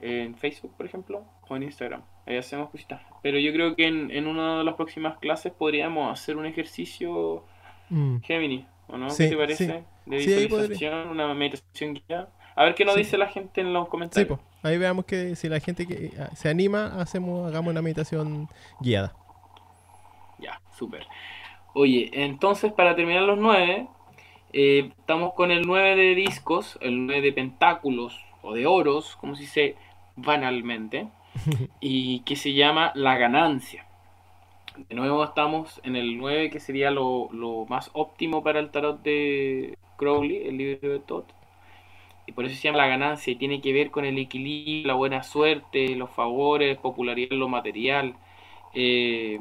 [0.00, 2.02] en Facebook por ejemplo, o en Instagram.
[2.26, 3.00] Ahí hacemos cositas.
[3.22, 7.44] Pero yo creo que en, en una de las próximas clases podríamos hacer un ejercicio
[7.88, 8.18] mm.
[8.20, 9.08] Gemini, ¿o no?
[9.16, 9.84] ¿Qué te parece?
[10.06, 12.30] De visualización, una meditación guiada.
[12.56, 14.38] A ver qué nos dice la gente en los comentarios.
[14.38, 18.48] Sí, ahí veamos que si la gente que ah, se anima, hacemos, hagamos una meditación
[18.80, 19.14] guiada.
[20.38, 21.06] Ya, súper.
[21.74, 23.86] Oye, entonces para terminar los nueve,
[24.52, 29.36] eh, estamos con el 9 de discos, el 9 de pentáculos o de oros, como
[29.36, 29.76] se dice
[30.22, 31.08] banalmente,
[31.80, 33.86] y que se llama La Ganancia.
[34.88, 37.28] De nuevo estamos en el 9, que sería lo,
[37.68, 41.24] más óptimo para el tarot de Crowley, el libro de Todd.
[42.26, 44.94] Y por eso se llama La Ganancia y tiene que ver con el equilibrio, la
[44.94, 48.14] buena suerte, los favores, popularidad lo material.
[48.74, 49.40] Eh,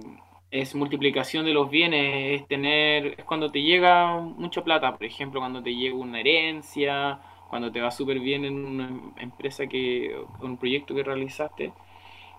[0.51, 5.39] es multiplicación de los bienes, es tener, es cuando te llega mucha plata, por ejemplo,
[5.39, 10.57] cuando te llega una herencia, cuando te va súper bien en una empresa que, un
[10.57, 11.73] proyecto que realizaste.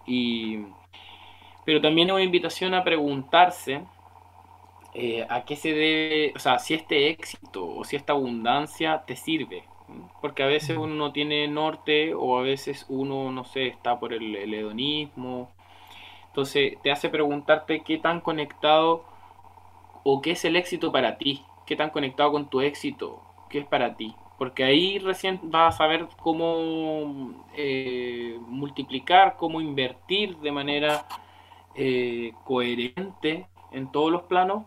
[0.06, 0.60] Y,
[1.64, 3.82] pero también es una invitación a preguntarse
[4.94, 9.16] eh, a qué se debe, o sea, si este éxito o si esta abundancia te
[9.16, 9.64] sirve.
[10.20, 14.12] Porque a veces uno no tiene norte o a veces uno, no sé, está por
[14.12, 15.50] el, el hedonismo.
[16.28, 19.04] Entonces te hace preguntarte qué tan conectado
[20.04, 23.66] o qué es el éxito para ti, qué tan conectado con tu éxito, qué es
[23.66, 31.06] para ti porque ahí recién vas a saber cómo eh, multiplicar, cómo invertir de manera
[31.74, 34.64] eh, coherente en todos los planos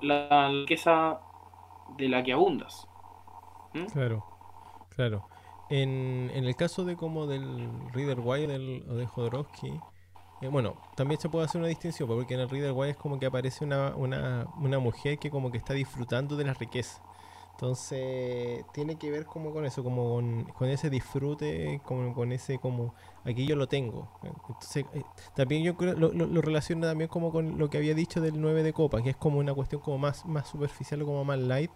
[0.00, 1.18] la riqueza
[1.96, 2.86] de la que abundas.
[3.74, 3.86] ¿Mm?
[3.86, 4.24] Claro,
[4.90, 5.28] claro.
[5.70, 9.72] En, en, el caso de como del Reader Wire o de Jodorowsky,
[10.40, 13.18] eh, bueno, también se puede hacer una distinción, porque en el Reader Wire es como
[13.18, 17.02] que aparece una, una, una mujer que como que está disfrutando de la riqueza.
[17.60, 20.22] Entonces, tiene que ver como con eso, como
[20.54, 22.94] con, ese disfrute, como con ese como,
[23.24, 24.08] aquí yo lo tengo.
[24.22, 25.02] Entonces, eh,
[25.34, 28.62] también yo creo, lo, lo, relaciono también como con lo que había dicho del 9
[28.62, 31.72] de copa, que es como una cuestión como más, más superficial o como más light,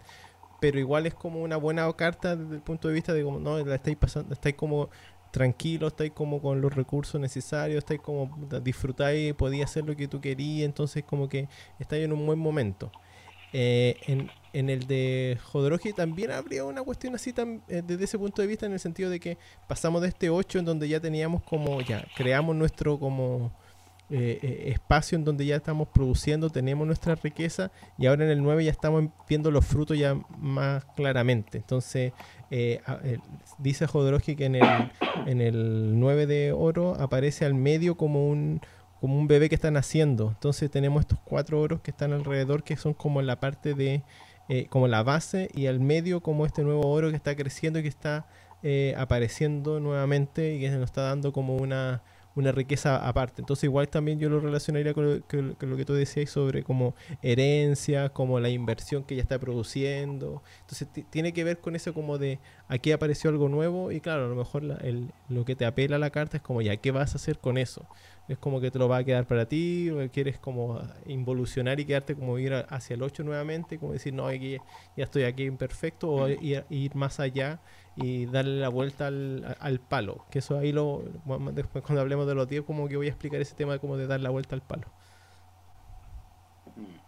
[0.61, 3.57] pero igual es como una buena carta desde el punto de vista de como, no,
[3.59, 4.89] la estáis pasando, estáis como
[5.31, 10.21] tranquilo, estáis como con los recursos necesarios, estáis como disfrutáis, podías hacer lo que tú
[10.21, 12.89] querías, entonces como que estáis en un buen momento.
[13.53, 18.41] Eh, en, el de Jodorowsky también habría una cuestión así tan, eh, desde ese punto
[18.41, 19.37] de vista en el sentido de que
[19.67, 23.51] pasamos de este 8 en donde ya teníamos como, ya creamos nuestro como
[24.11, 28.65] eh, espacio en donde ya estamos produciendo, tenemos nuestra riqueza y ahora en el 9
[28.65, 31.59] ya estamos viendo los frutos ya más claramente.
[31.59, 32.11] Entonces,
[33.57, 34.91] dice Jodorowsky que en el,
[35.25, 38.61] en el 9 de oro aparece al medio como un
[39.03, 40.29] como un bebé que está naciendo.
[40.29, 44.01] Entonces tenemos estos cuatro oros que están alrededor, que son como la parte de,
[44.47, 47.81] eh, como la base, y al medio como este nuevo oro que está creciendo y
[47.81, 48.27] que está
[48.63, 52.01] eh, apareciendo nuevamente y que nos está dando como una,
[52.35, 53.41] una riqueza aparte.
[53.41, 58.39] Entonces igual también yo lo relacionaría con lo, que tú decías sobre como herencia, como
[58.39, 60.41] la inversión que ella está produciendo.
[60.61, 64.29] Entonces tiene que ver con eso como de aquí apareció algo nuevo y claro, a
[64.29, 67.17] lo mejor lo que te apela a la carta es como ya, ¿qué vas a
[67.17, 67.85] hacer con eso?
[68.27, 71.85] Es como que te lo va a quedar para ti, o quieres como involucionar y
[71.85, 74.57] quedarte como ir hacia el 8 nuevamente, como decir, no, aquí,
[74.95, 77.59] ya estoy aquí imperfecto, o ir, ir más allá
[77.95, 80.25] y darle la vuelta al, al, palo.
[80.31, 81.03] Que eso ahí lo.
[81.53, 83.97] Después, cuando hablemos de los 10, como que voy a explicar ese tema de cómo
[83.97, 84.87] de dar la vuelta al palo.
[86.75, 87.03] Mm.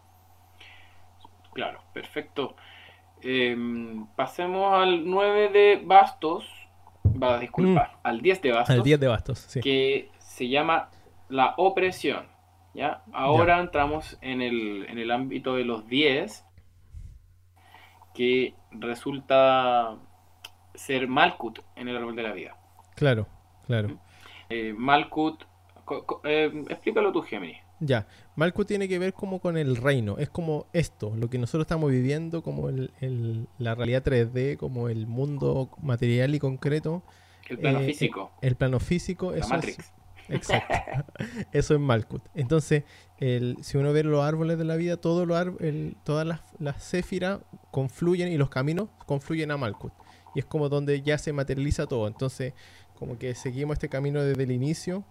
[1.54, 2.56] Claro, perfecto.
[3.22, 6.46] Em, pasemos al 9 de bastos.
[7.06, 8.00] Va, disculpa, mm.
[8.08, 8.76] al 10 de bastos.
[8.76, 9.62] Al 10 de bastos, sí.
[9.62, 10.90] Que se llama
[11.30, 12.28] la opresión.
[12.74, 13.02] ¿ya?
[13.14, 16.46] Ahora entramos en el, en el ámbito de los 10,
[18.14, 19.98] que resulta
[20.78, 22.58] ser Malkut en el árbol de la vida.
[22.96, 23.28] Claro,
[23.66, 24.00] claro.
[24.50, 25.44] Eh, Malkut,
[26.24, 27.58] eh, explícalo tú, Gemini.
[27.80, 31.66] Ya, Malkut tiene que ver como con el reino, es como esto, lo que nosotros
[31.66, 37.04] estamos viviendo, como el, la realidad 3D, como el mundo material y concreto.
[37.50, 38.32] El plano eh, físico.
[38.42, 39.94] El, plano físico, la Matrix.
[40.30, 40.74] exacto.
[41.52, 42.24] eso es Malkut.
[42.34, 42.86] Entonces,
[43.18, 46.82] el, si uno ve los árboles de la vida, todo lo el, todas las, las
[46.82, 49.92] céfiras confluyen y los caminos confluyen a Malkut
[50.36, 52.08] y es como donde ya se materializa todo.
[52.08, 52.54] Entonces,
[53.00, 55.04] como que seguimos este camino desde el inicio,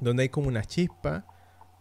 [0.00, 1.24] donde hay como una chispa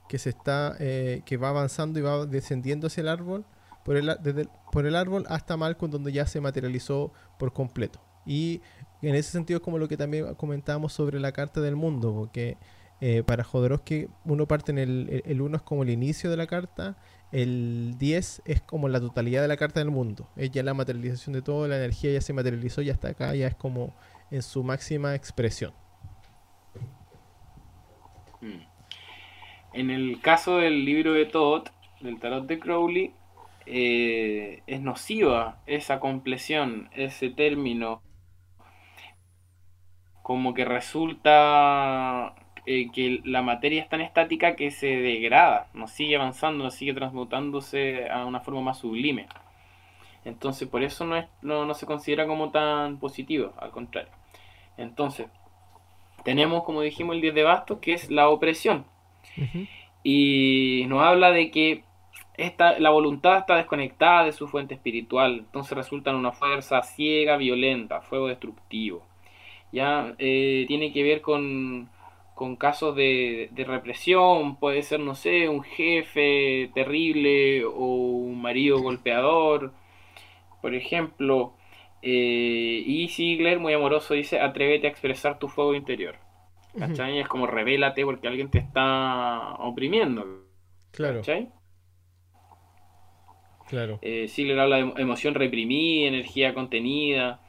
[0.08, 3.46] que se está, eh, que va avanzando y va descendiendo hacia el árbol,
[3.86, 8.02] por el, desde por el árbol hasta Malcolm, donde ya se materializó por completo.
[8.26, 8.62] Y
[9.02, 12.58] en ese sentido es como lo que también comentábamos sobre la carta del mundo, porque
[13.00, 16.46] eh, para Jodorowsky uno parte en el, el 1 es como el inicio de la
[16.46, 16.98] carta,
[17.32, 20.30] el 10 es como la totalidad de la carta del mundo.
[20.36, 23.48] Es ya la materialización de todo, la energía ya se materializó, ya está acá, ya
[23.48, 23.96] es como
[24.32, 25.74] en su máxima expresión.
[28.41, 28.63] Hmm.
[29.74, 31.67] En el caso del libro de Todd,
[32.02, 33.13] del tarot de Crowley,
[33.65, 38.02] eh, es nociva esa compleción, ese término,
[40.24, 46.15] como que resulta eh, que la materia es tan estática que se degrada, no sigue
[46.15, 49.28] avanzando, no sigue transmutándose a una forma más sublime.
[50.26, 54.12] Entonces, por eso no, es, no, se considera como tan positivo, al contrario.
[54.78, 55.28] Entonces,
[56.24, 58.86] tenemos, como dijimos, el 10 de bastos, que es la opresión.
[60.04, 61.84] Y nos habla de que
[62.38, 67.38] esta, la voluntad está desconectada de su fuente espiritual, entonces resulta en una fuerza ciega,
[67.38, 69.04] violenta, fuego destructivo.
[69.71, 71.89] Ya eh, tiene que ver con,
[72.42, 79.74] con casos de, represión, puede ser, no sé, un jefe terrible o un marido golpeador,
[80.60, 81.54] por ejemplo.
[82.02, 86.16] Eh, y Ziegler, muy amoroso, dice, atrévete a expresar tu fuego interior.
[86.76, 87.20] ¿Cachai?
[87.20, 90.26] Es como revélate porque alguien te está oprimiendo.
[90.90, 91.18] Claro.
[91.18, 91.50] ¿Cachai?
[93.70, 94.00] Claro.
[94.02, 97.40] Eh, Ziegler habla de emoción reprimida, energía contenida.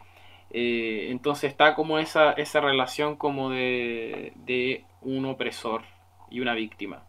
[0.55, 5.83] Eh, entonces está como esa, esa relación como de, de un opresor
[6.31, 7.05] y una víctima.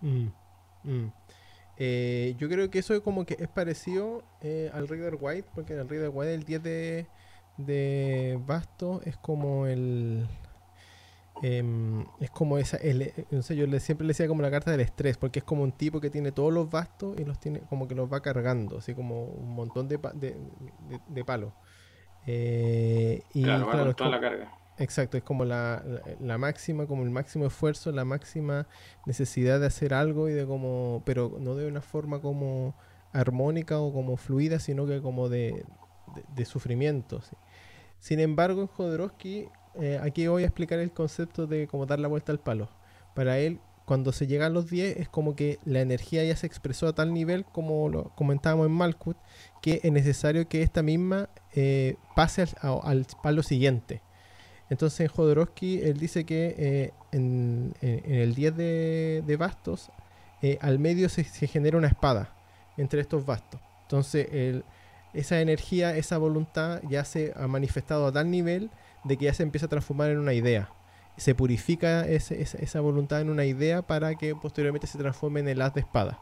[0.00, 0.28] Mm,
[0.82, 1.12] mm.
[1.76, 5.74] Eh, yo creo que eso es como que es parecido eh, al Reader White, porque
[5.74, 7.06] en el Reader White el 10 de,
[7.58, 10.26] de Basto es como el...
[11.42, 12.78] Em, es como esa,
[13.30, 15.64] no sé, yo le, siempre le decía como la carta del estrés, porque es como
[15.64, 18.78] un tipo que tiene todos los bastos y los tiene como que los va cargando,
[18.78, 20.36] así como un montón de, de,
[21.08, 21.52] de palos.
[22.26, 24.52] Eh, y claro, toda la carga.
[24.78, 25.82] Exacto, es como la,
[26.38, 28.66] máxima, como el máximo esfuerzo, la máxima
[29.06, 32.74] necesidad de hacer algo y de como, pero no de una forma como
[33.12, 35.64] armónica o como fluida, sino que como de,
[36.44, 37.20] sufrimiento.
[37.98, 39.48] Sin embargo, en Jodorowsky,
[39.80, 42.68] eh, aquí voy a explicar el concepto de cómo dar la vuelta al palo.
[43.14, 43.60] Para él,
[43.92, 46.94] cuando se llega a los 10 es como que la energía ya se expresó a
[46.94, 49.18] tal nivel como lo comentábamos en Malkut
[49.60, 54.00] que es necesario que esta misma eh, pase al, palo siguiente.
[54.70, 59.90] Entonces en Jodorowsky él dice que eh, en, el 10 de, bastos
[60.40, 62.34] eh, al medio se, genera una espada
[62.78, 63.60] entre estos bastos.
[63.82, 64.64] Entonces
[65.12, 68.70] esa energía, esa voluntad ya se ha manifestado a tal nivel
[69.04, 70.70] de que ya se empieza a transformar en una idea
[71.22, 75.72] se purifica esa voluntad en una idea para que posteriormente se transforme en el haz
[75.74, 76.18] de espada.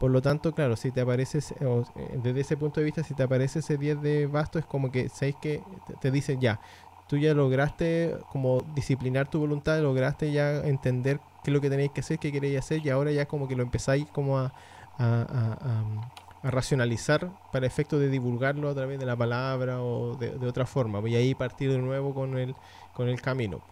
[0.00, 1.84] Por lo tanto, claro, si te aparece, eh,
[2.22, 5.08] desde ese punto de vista, si te aparece ese 10 de basto, es como que
[5.08, 5.62] sabéis que
[6.00, 6.60] te dicen ya,
[7.06, 11.92] tú ya lograste como disciplinar tu voluntad, lograste ya entender qué es lo que tenéis
[11.92, 14.52] que hacer, qué queréis hacer, y ahora ya como que lo empezáis como a,
[16.42, 20.98] racionalizar para efecto de divulgarlo a través de la palabra o de, otra forma.
[20.98, 22.56] Voy a ir partir de nuevo con el,
[22.92, 23.62] con el camino.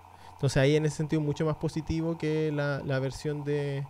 [0.41, 3.85] Entonces ahí en ese sentido mucho más positivo que la, la versión de,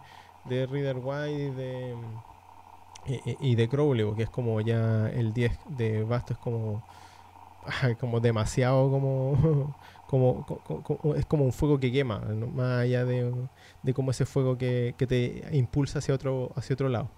[0.46, 1.94] de Reader White de,
[3.38, 6.82] y, de Crowley, que es como ya el 10 de Basto es como,
[8.00, 9.76] como demasiado como,
[10.08, 13.32] como, es como un fuego que quema, más allá de,
[13.84, 17.08] de como ese fuego que, que te impulsa hacia otro, hacia otro lado.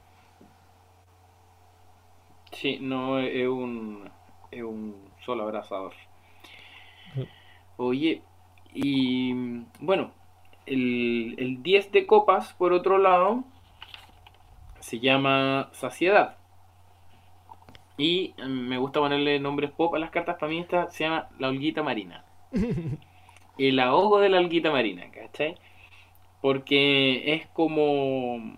[2.53, 4.11] Sí, no es un,
[4.51, 5.95] es un solo abrazador.
[7.79, 8.23] Oye,
[8.75, 9.33] y
[9.81, 10.13] bueno,
[10.67, 13.45] el, el 10 de copas, por otro lado,
[14.81, 16.37] se llama Saciedad.
[17.97, 20.37] Y mm, me gusta ponerle nombres pop a las cartas.
[20.39, 22.25] Para mí esta se llama La Olguita Marina.
[23.59, 25.57] el ahogo de la Olguita Marina, ¿cachai?
[26.41, 28.57] Porque es como...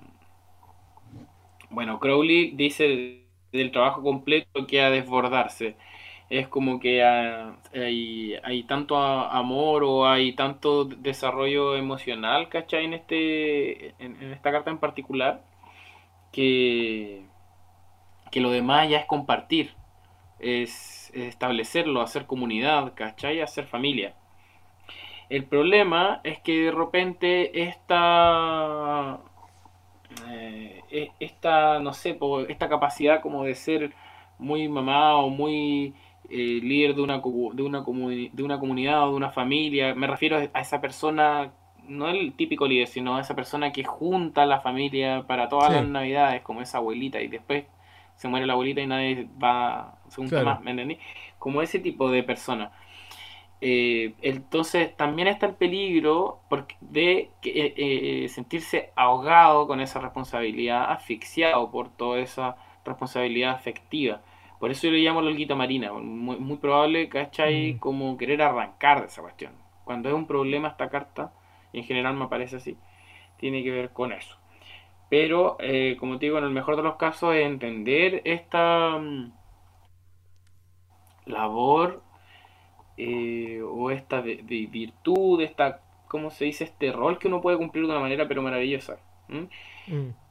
[1.71, 5.77] Bueno, Crowley dice del trabajo completo que a desbordarse.
[6.31, 12.87] Es como que hay, hay tanto amor o hay tanto desarrollo emocional, ¿cachai?
[12.87, 15.43] En, este, en, esta carta en particular,
[16.33, 17.25] que,
[18.31, 19.75] que lo demás ya es compartir,
[20.39, 23.41] es, establecerlo, hacer comunidad, ¿cachai?
[23.41, 24.15] Hacer familia.
[25.29, 29.21] El problema es que de repente esta
[30.29, 33.93] eh, e, esta, no sé, esta capacidad como de ser
[34.39, 35.95] muy mamá o muy
[36.31, 40.37] eh, líder de una, de, una de una comunidad o de una familia, me refiero
[40.53, 41.53] a esa persona,
[41.87, 45.73] no el típico líder, sino a esa persona que junta a la familia para todas
[45.73, 47.65] las navidades, como esa abuelita, y después
[48.17, 50.99] se muere la abuelita y nadie va, según más, ¿me entendí?
[51.39, 52.73] Como ese tipo de persona.
[53.61, 56.41] Eh, entonces también está el peligro
[56.81, 64.21] de eh, eh, sentirse ahogado con esa responsabilidad, asfixiado por toda esa responsabilidad afectiva.
[64.65, 65.93] Por eso yo le llamo la olguita marina.
[65.93, 67.75] Muy, muy probable, ¿cachai?
[67.75, 67.79] Mm.
[67.81, 69.53] Como querer arrancar de esa cuestión.
[69.85, 71.35] Cuando es un problema esta carta,
[71.71, 72.79] y en general me parece así,
[73.37, 74.39] tiene que ver con eso.
[75.11, 75.59] Pero,
[76.01, 79.35] como te digo, en el mejor de los casos es entender esta mm,
[81.27, 82.03] labor
[82.97, 84.37] eh, o esta de,
[84.71, 86.65] virtud, esta, ¿cómo se dice?
[86.65, 88.97] Este rol que uno puede cumplir de una manera pero maravillosa.
[89.29, 89.45] Mm.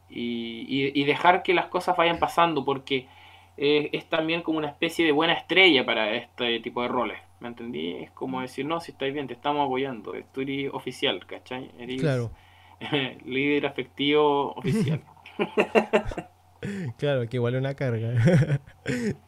[0.10, 3.08] Y, dejar que las cosas vayan pasando porque
[3.58, 7.20] eh, es también como una especie de buena estrella para este tipo de roles.
[7.40, 7.94] ¿Me entendí?
[7.96, 8.42] Es como mm.
[8.44, 11.72] decir, no, si estáis bien, te estamos apoyando, tú eres oficial, ¿cachai?
[11.78, 12.32] Eres claro.
[13.26, 15.02] líder afectivo oficial.
[16.98, 18.60] Claro, que igual una carga.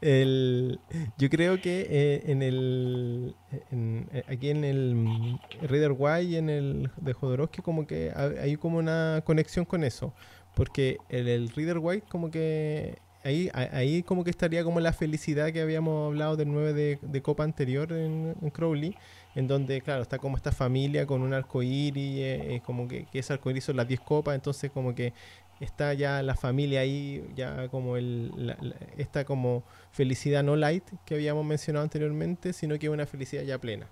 [0.01, 0.79] el,
[1.17, 3.35] yo creo que eh, en el
[3.71, 8.77] eh, aquí en el Reader Y y en el de Jodorowsky como que hay como
[8.77, 10.13] una conexión con eso,
[10.55, 15.51] porque el, el Reader White como que ahí, ahí como que estaría como la felicidad
[15.51, 18.95] que habíamos hablado del 9 de, copa anterior en, Crowley,
[19.35, 23.33] en donde, claro, está como esta familia con un arcoíris, eh, como que, que ese
[23.33, 25.13] arcoíris son las 10 copas, entonces como que
[25.59, 28.55] está ya la familia ahí, ya como el,
[28.97, 33.87] esta como felicidad no light que habíamos mencionado anteriormente, sino que una felicidad ya plena.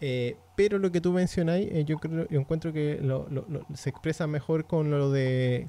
[0.00, 3.00] Eh, pero lo que tú mencionáis, eh, yo creo, yo encuentro que
[3.74, 5.68] se expresa mejor con lo, de,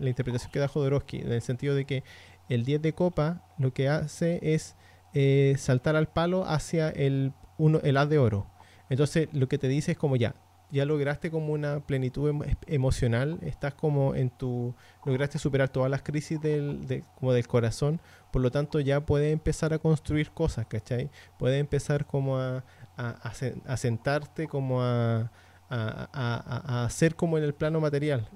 [0.00, 2.04] la interpretación que da Jodorowsky, en el sentido de que
[2.50, 4.76] el 10 de copa lo que hace es
[5.14, 8.46] eh, saltar al palo hacia el, uno, el haz de oro.
[8.90, 10.34] Entonces lo que te dice es como ya,
[10.70, 16.40] ya lograste como una plenitud emocional, estás como en tu, lograste superar todas las crisis
[16.40, 18.00] del, como del corazón,
[18.32, 21.10] por lo tanto ya puedes empezar a construir cosas, ¿cachai?
[21.38, 22.64] Puedes empezar como a,
[22.96, 25.30] a, sentarte, como a,
[25.70, 28.28] a, hacer como en el plano material,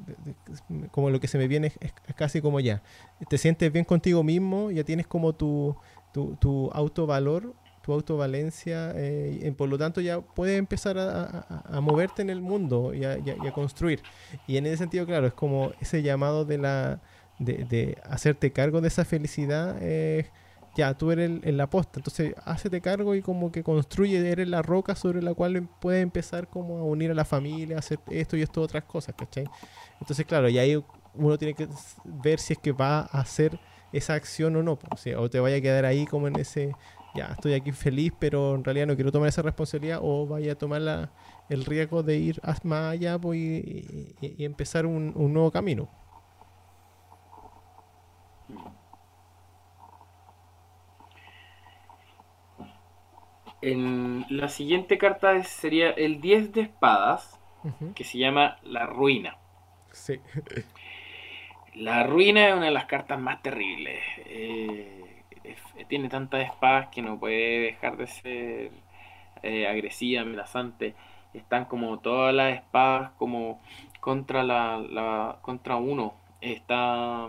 [0.91, 2.83] como lo que se me viene es, casi como ya.
[3.29, 5.77] Te sientes bien contigo mismo, ya tienes como tu,
[6.13, 12.23] tu, tu autovalor tu autovalencia eh, y por lo tanto ya puedes empezar a, moverte
[12.23, 13.19] en el mundo y a,
[13.53, 14.01] construir.
[14.47, 17.03] Y en ese sentido, claro, es como ese llamado de la
[17.39, 19.77] de, hacerte cargo de esa felicidad.
[19.83, 20.31] Eh,
[20.77, 24.63] ya, tú eres el, la posta, entonces hacete cargo y como que construye, eres la
[24.63, 28.43] roca sobre la cual puedes empezar como a unir a la familia, hacer esto y
[28.43, 29.45] esto, otras cosas, ¿cachai?
[30.01, 30.83] Entonces, claro, y ahí
[31.15, 31.69] uno tiene que
[32.05, 33.59] ver si es que va a hacer
[33.93, 34.79] esa acción o no,
[35.17, 36.75] o, te vaya a quedar ahí como en ese
[37.15, 40.55] ya estoy aquí feliz, pero en realidad no quiero tomar esa responsabilidad o vaya a
[40.57, 41.13] tomar la,
[41.49, 45.89] el riesgo de ir más allá pues, y, empezar un, nuevo camino.
[53.67, 57.41] En la siguiente carta sería el 10 de espadas,
[57.95, 59.39] que se llama La Ruina.
[59.91, 60.21] Sí.
[61.75, 64.03] La Ruina es una de las cartas más terribles.
[64.27, 65.25] Eh,
[65.89, 68.71] tiene tantas espadas que no puede dejar de ser
[69.43, 70.95] eh, agresiva, amenazante.
[71.33, 73.63] están como todas las espadas como
[74.01, 76.13] contra la, la contra uno.
[76.43, 77.29] Está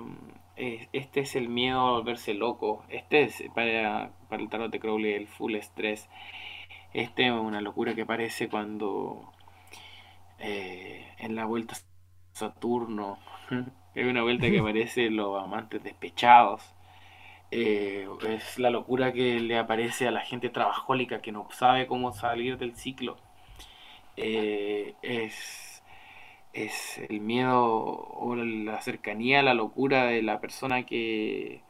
[0.58, 2.86] eh, este es el miedo a volverse loco.
[2.90, 6.10] Este es para, para el tarot de Crowley el full estrés.
[6.94, 9.34] Este es una locura que aparece cuando
[10.40, 11.76] eh, en la vuelta
[12.34, 13.20] Saturno.
[13.96, 16.74] es una vuelta que aparece los amantes despechados.
[17.52, 22.12] Eh, es la locura que le aparece a la gente trabajólica que no sabe cómo
[22.14, 23.18] salir del ciclo.
[24.18, 25.75] es
[26.56, 31.62] es el miedo o la cercanía, la locura de la persona que,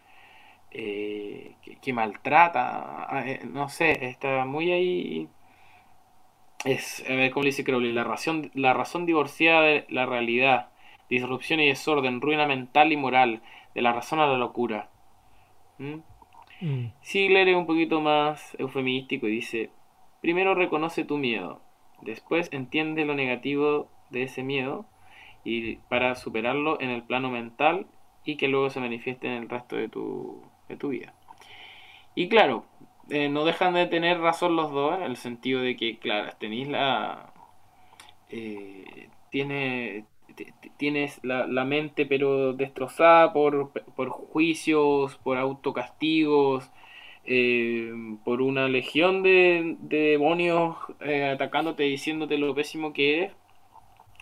[0.71, 3.05] eh, que, maltrata.
[3.09, 5.27] Ah, eh, no sé, está muy ahí.
[6.65, 7.91] Es, a ver, ¿cómo le dice Crowley?
[7.93, 10.69] La razón, la razón divorciada de la realidad,
[11.09, 13.41] disrupción y desorden, ruina mental y moral,
[13.73, 14.89] de la razón a la locura.
[15.77, 16.01] ¿Mm?
[16.61, 16.91] Mm.
[17.03, 19.71] es un poquito más eufemístico y dice,
[20.21, 21.61] primero reconoce tu miedo,
[22.01, 24.85] después entiende lo negativo de ese miedo
[25.43, 27.87] y para superarlo en el plano mental
[28.25, 31.13] y que luego se manifieste en el resto de tu, de tu vida.
[32.15, 32.65] Y claro,
[33.09, 36.67] eh, no dejan de tener razón los dos en el sentido de que, claro, tenéis
[36.67, 37.31] la...
[38.29, 40.05] Eh, tiene,
[40.77, 46.71] tienes la, mente pero destrozada por, por juicios, por autocastigos,
[47.25, 47.91] eh,
[48.23, 50.77] por una legión de, de demonios
[51.33, 53.33] atacándote diciéndote lo pésimo que eres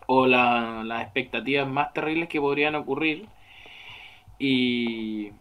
[0.07, 3.27] o las expectativas más terribles que podrían ocurrir.
[4.39, 5.31] Y,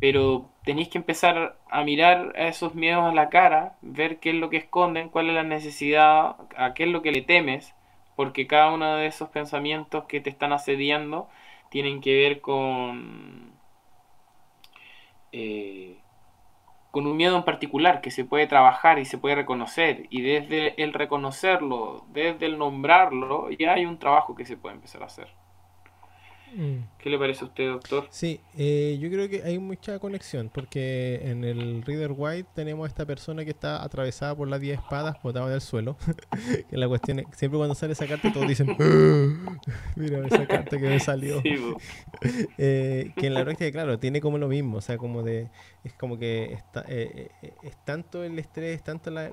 [0.00, 4.36] pero tenéis que empezar a mirar a esos miedos a la cara, ver qué es
[4.36, 7.74] lo que esconden, cuál es la necesidad, a qué es lo que le temes,
[8.16, 11.28] porque cada uno de esos pensamientos que te están asediando
[11.70, 13.52] tienen que ver con
[15.32, 15.99] eh,
[16.90, 20.06] con un miedo en particular que se puede trabajar y se puede reconocer.
[20.10, 25.02] Y desde el reconocerlo, desde el nombrarlo, ya hay un trabajo que se puede empezar
[25.02, 25.39] a hacer.
[26.54, 26.84] Mm.
[26.98, 28.06] ¿Qué le parece a usted, doctor?
[28.10, 32.88] Sí, eh, yo creo que hay mucha conexión, porque en el Reader White tenemos a
[32.88, 35.96] esta persona que está atravesada por las 10 espadas botada en el suelo.
[36.70, 39.58] que la cuestión es, siempre cuando sale esa carta todos dicen, ah,
[39.96, 41.42] mira esa carta que me salió.
[42.58, 45.48] eh, que en la práctica, claro, tiene como lo mismo, o sea, como de,
[45.84, 49.26] es como que está, eh, eh, es tanto el estrés, tanto la,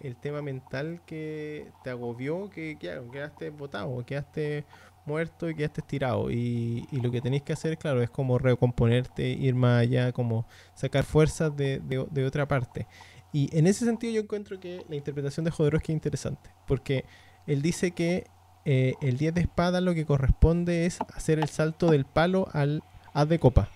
[0.00, 4.64] el tema mental que te agobió que, claro, quedaste botado, quedaste
[5.06, 6.30] muerto y quedaste estirado.
[6.30, 10.46] Y, y lo que tenéis que hacer, claro, es como recomponerte, ir más allá, como
[10.74, 12.86] sacar fuerzas de, de, otra parte.
[13.32, 17.04] Y en ese sentido yo encuentro que la interpretación de Jodorowsky es interesante, porque
[17.46, 18.26] él dice que
[18.64, 22.82] eh, el 10 de espada lo que corresponde es hacer el salto del palo al
[23.14, 23.68] haz de copa.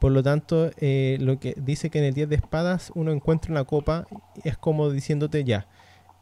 [0.00, 3.52] Por lo tanto, eh, lo que dice que en el 10 de espadas uno encuentra
[3.52, 4.06] una copa,
[4.42, 5.66] es como diciéndote ya,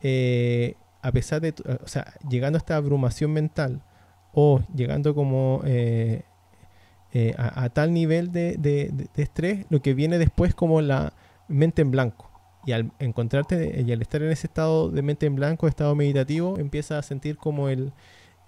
[0.03, 3.82] eh, a pesar de, o sea, llegando a esta abrumación mental,
[4.33, 6.22] o llegando como eh,
[7.12, 11.12] eh, a, tal nivel de, estrés, lo que viene después como la
[11.49, 12.30] mente en blanco.
[12.64, 16.59] Y al encontrarte y al estar en ese estado de mente en blanco, estado meditativo,
[16.59, 17.93] empieza a sentir como el,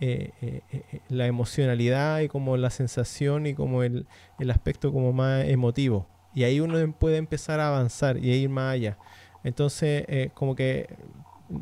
[0.00, 0.60] eh,
[1.08, 4.06] la emocionalidad y como la sensación y como el,
[4.38, 6.06] el aspecto como más emotivo.
[6.32, 8.98] Y ahí uno puede empezar a avanzar y a ir más allá.
[9.42, 10.88] Entonces, como que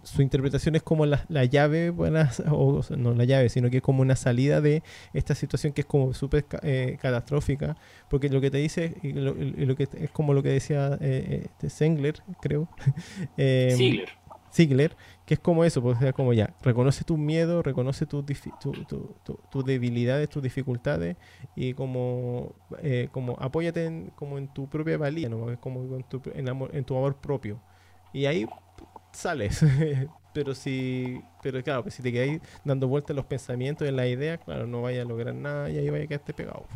[0.04, 1.90] su interpretación es como la, llave,
[2.50, 5.86] o no la llave, sino que es como una salida de esta situación que es
[5.86, 7.76] como súper eh, catastrófica,
[8.08, 9.34] porque lo que te dice, y lo,
[9.76, 12.68] que es como lo que decía eh, eh Sengler, creo.
[13.36, 14.04] eh,
[14.52, 14.96] Ziegler.
[15.24, 18.24] que es como eso, pues, sea, como ya, reconoce tus miedos, reconoce tus
[18.60, 21.16] tu, debilidades, tus dificultades
[21.56, 25.58] y como, eh, como apóyate en, como en tu propia valía, ¿no?
[25.60, 27.60] como en, tu, en, en tu amor propio.
[28.12, 28.46] Y ahí
[29.12, 29.64] sales.
[30.34, 34.38] pero si, pero claro, pues si te quedas dando vueltas los pensamientos en la idea,
[34.38, 36.66] claro, no vaya a lograr nada y ahí vaya a quedarte pegado.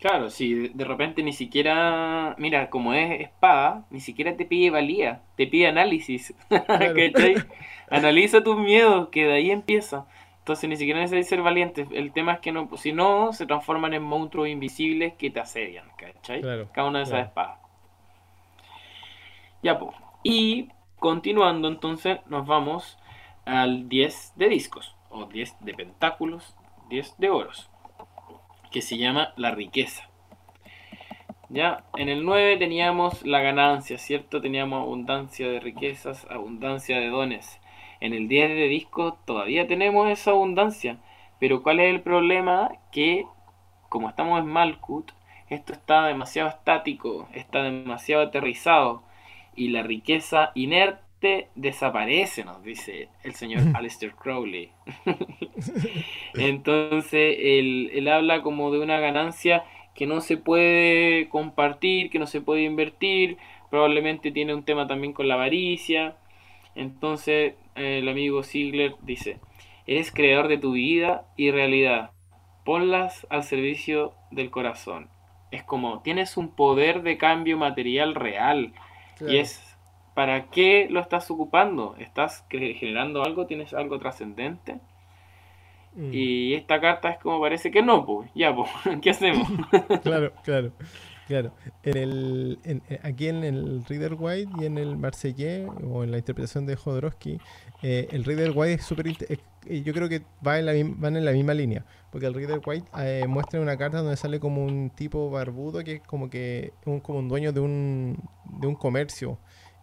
[0.00, 5.20] Claro, si de repente ni siquiera, mira, como es espada, ni siquiera te pide valía,
[5.36, 6.34] te pide análisis.
[7.90, 10.06] Analiza tus miedos, que de ahí empieza.
[10.38, 11.86] Entonces ni siquiera necesitas ser valiente.
[11.92, 15.84] El tema es que no, si no, se transforman en monstruos invisibles que te asedian,
[15.98, 16.40] ¿cachai?
[16.72, 17.58] Cada una de esas espadas.
[19.62, 19.94] Ya, pues.
[20.22, 22.98] Y continuando entonces nos vamos
[23.46, 26.54] al 10 de discos, o 10 de pentáculos,
[26.90, 27.70] 10 de oros,
[28.70, 30.08] que se llama la riqueza.
[31.48, 34.40] Ya, en el 9 teníamos la ganancia, ¿cierto?
[34.40, 37.60] Teníamos abundancia de riquezas, abundancia de dones.
[37.98, 40.98] En el 10 de discos todavía tenemos esa abundancia,
[41.40, 42.70] pero ¿cuál es el problema?
[42.92, 43.26] Que
[43.88, 45.10] como estamos en Malkut,
[45.48, 49.02] esto está demasiado estático, está demasiado aterrizado
[49.56, 54.70] y la riqueza inerte desaparece, nos dice el señor Alistair Crowley.
[56.34, 62.26] Entonces, él, él habla como de una ganancia que no se puede compartir, que no
[62.26, 63.36] se puede invertir,
[63.70, 66.16] probablemente tiene un tema también con la avaricia.
[66.74, 69.38] Entonces, el amigo Ziegler dice,
[69.86, 72.10] eres creador de tu vida y realidad,
[72.64, 75.08] ponlas al servicio del corazón.
[75.50, 78.72] Es como, tienes un poder de cambio material real.
[79.26, 79.76] Y es,
[80.14, 81.94] ¿para qué lo estás ocupando?
[81.98, 83.46] ¿Estás generando algo?
[83.46, 84.80] ¿Tienes algo trascendente?
[85.94, 86.10] Mm.
[86.12, 88.70] Y esta carta es como parece que no, pues, ya, pues,
[89.02, 89.48] ¿qué hacemos?
[90.02, 90.72] claro, claro,
[91.30, 91.52] claro.
[91.84, 96.18] En el, eh, aquí en el Reader White y en el Marseillais, o en la
[96.18, 97.38] interpretación de Jodorowsky,
[97.82, 99.06] eh, el Reader White es súper...
[99.06, 102.88] Yo creo que va en la, van en la misma línea, porque el Reader White
[102.98, 106.98] eh, muestra una carta donde sale como un tipo barbudo que es como que un,
[106.98, 109.38] como un dueño de un, de un comercio.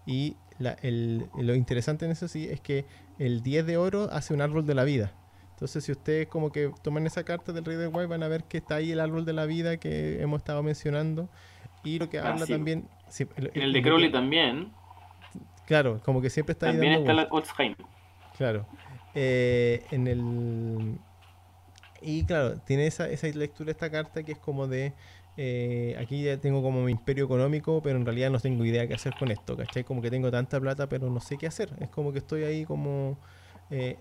[0.05, 2.85] Y la, el, lo interesante en eso sí es que
[3.19, 5.13] el 10 de oro hace un árbol de la vida.
[5.57, 8.43] Entonces, si ustedes como que toman esa carta del Rey de White, van a ver
[8.43, 11.29] que está ahí el árbol de la vida que hemos estado mencionando.
[11.83, 12.87] Y lo que habla también...
[13.17, 14.71] en el de Crowley también.
[15.65, 17.73] Claro, como que siempre está ahí También está la Olsheim.
[18.37, 18.67] Claro.
[19.15, 20.99] Eh, en el...
[22.03, 24.93] Y claro, tiene esa, esa lectura esta carta que es como de...
[25.37, 28.93] Eh, aquí ya tengo como mi imperio económico, pero en realidad no tengo idea qué
[28.93, 29.83] hacer con esto, ¿cachai?
[29.83, 31.73] Como que tengo tanta plata, pero no sé qué hacer.
[31.79, 33.17] Es como que estoy ahí como
[33.69, 33.97] eh,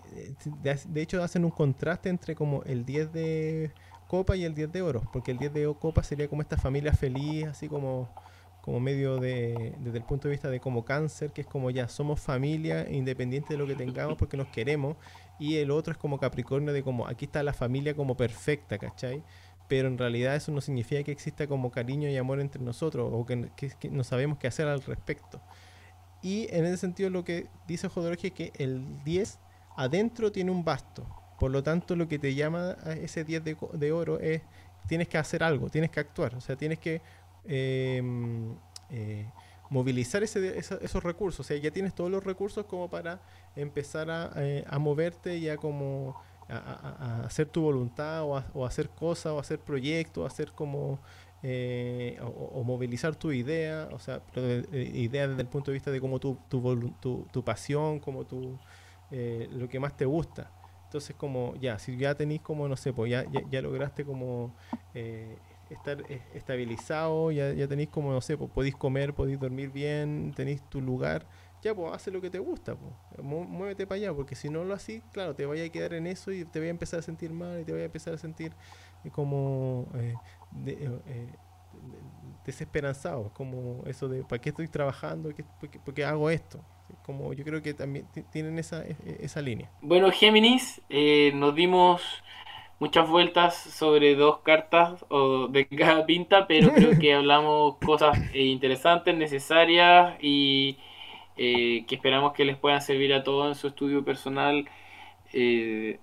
[0.63, 3.71] de, hecho, hacen un contraste entre como el 10 de
[4.07, 6.93] copa y el 10 de oro, porque el 10 de copa sería como esta familia
[6.93, 8.09] feliz, así como,
[8.61, 11.87] como medio de, desde el punto de vista de como cáncer, que es como ya
[11.89, 14.95] somos familia, independiente de lo que tengamos, porque nos queremos,
[15.39, 19.23] y el otro es como Capricornio, de como aquí está la familia como perfecta, ¿cachai?
[19.67, 23.25] Pero en realidad eso no significa que exista como cariño y amor entre nosotros, o
[23.25, 23.49] que,
[23.91, 25.41] no sabemos qué hacer al respecto.
[26.21, 29.39] Y en ese sentido lo que dice Jodorowsky es que el 10
[29.77, 31.07] adentro tiene un basto.
[31.39, 34.41] Por lo tanto, lo que te llama a ese 10 de, oro es
[34.87, 37.01] tienes que hacer algo, tienes que actuar, o sea, tienes que
[37.45, 38.55] em,
[38.89, 39.29] eh,
[39.69, 43.19] movilizar ese, esos recursos, o sea, ya tienes todos los recursos como para
[43.55, 46.15] empezar a, eh, moverte y a como
[46.49, 50.99] a, hacer tu voluntad o, hacer cosas o hacer proyectos, hacer como
[51.43, 54.21] eh, o, movilizar tu idea, o sea,
[54.71, 58.57] idea desde el punto de vista de como tu, tu, tu, tu pasión, como tu
[59.11, 60.51] eh, lo que más te gusta.
[60.85, 64.53] Entonces, como ya, si ya tenéis como, no sé, pues ya, ya, lograste como
[64.93, 65.37] eh,
[65.69, 70.33] estar eh, estabilizado, ya, ya tenéis como, no sé, pues podéis comer, podéis dormir bien,
[70.33, 71.27] tenéis tu lugar,
[71.61, 74.73] ya pues hace lo que te gusta, pues, muévete para allá, porque si no lo
[74.73, 77.33] así, claro, te vaya a quedar en eso y te voy a empezar a sentir
[77.33, 78.53] mal y te voy a empezar a sentir
[79.11, 79.89] como
[82.45, 85.31] desesperanzado, como eso de, ¿para qué estoy trabajando?
[85.83, 86.63] ¿Por qué hago esto?
[87.05, 89.69] Como yo creo que también tienen esa, e, e, esa línea.
[89.81, 92.01] Bueno, Géminis, eh, nos dimos
[92.79, 98.43] muchas vueltas sobre dos cartas o de cada pinta, pero creo que hablamos cosas eh,
[98.43, 100.77] interesantes, necesarias y
[101.37, 104.65] eh, que esperamos que les puedan servir a todos en su estudio personal
[105.33, 105.99] de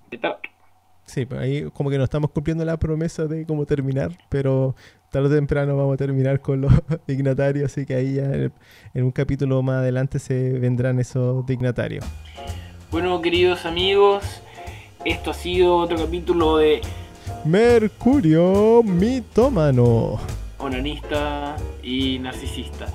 [1.07, 4.75] Sí, pues ahí como que no estamos cumpliendo la promesa de cómo terminar, pero
[5.15, 6.73] tarde o temprano vamos a terminar con los
[7.07, 8.53] dignatarios, así que ahí ya en,
[8.97, 12.05] un capítulo más adelante se vendrán esos dignatarios.
[12.91, 14.25] Bueno, queridos amigos,
[15.05, 16.81] esto ha sido otro capítulo de
[17.45, 20.19] Mercurio mitómano,
[20.59, 22.89] onanista y narcisista.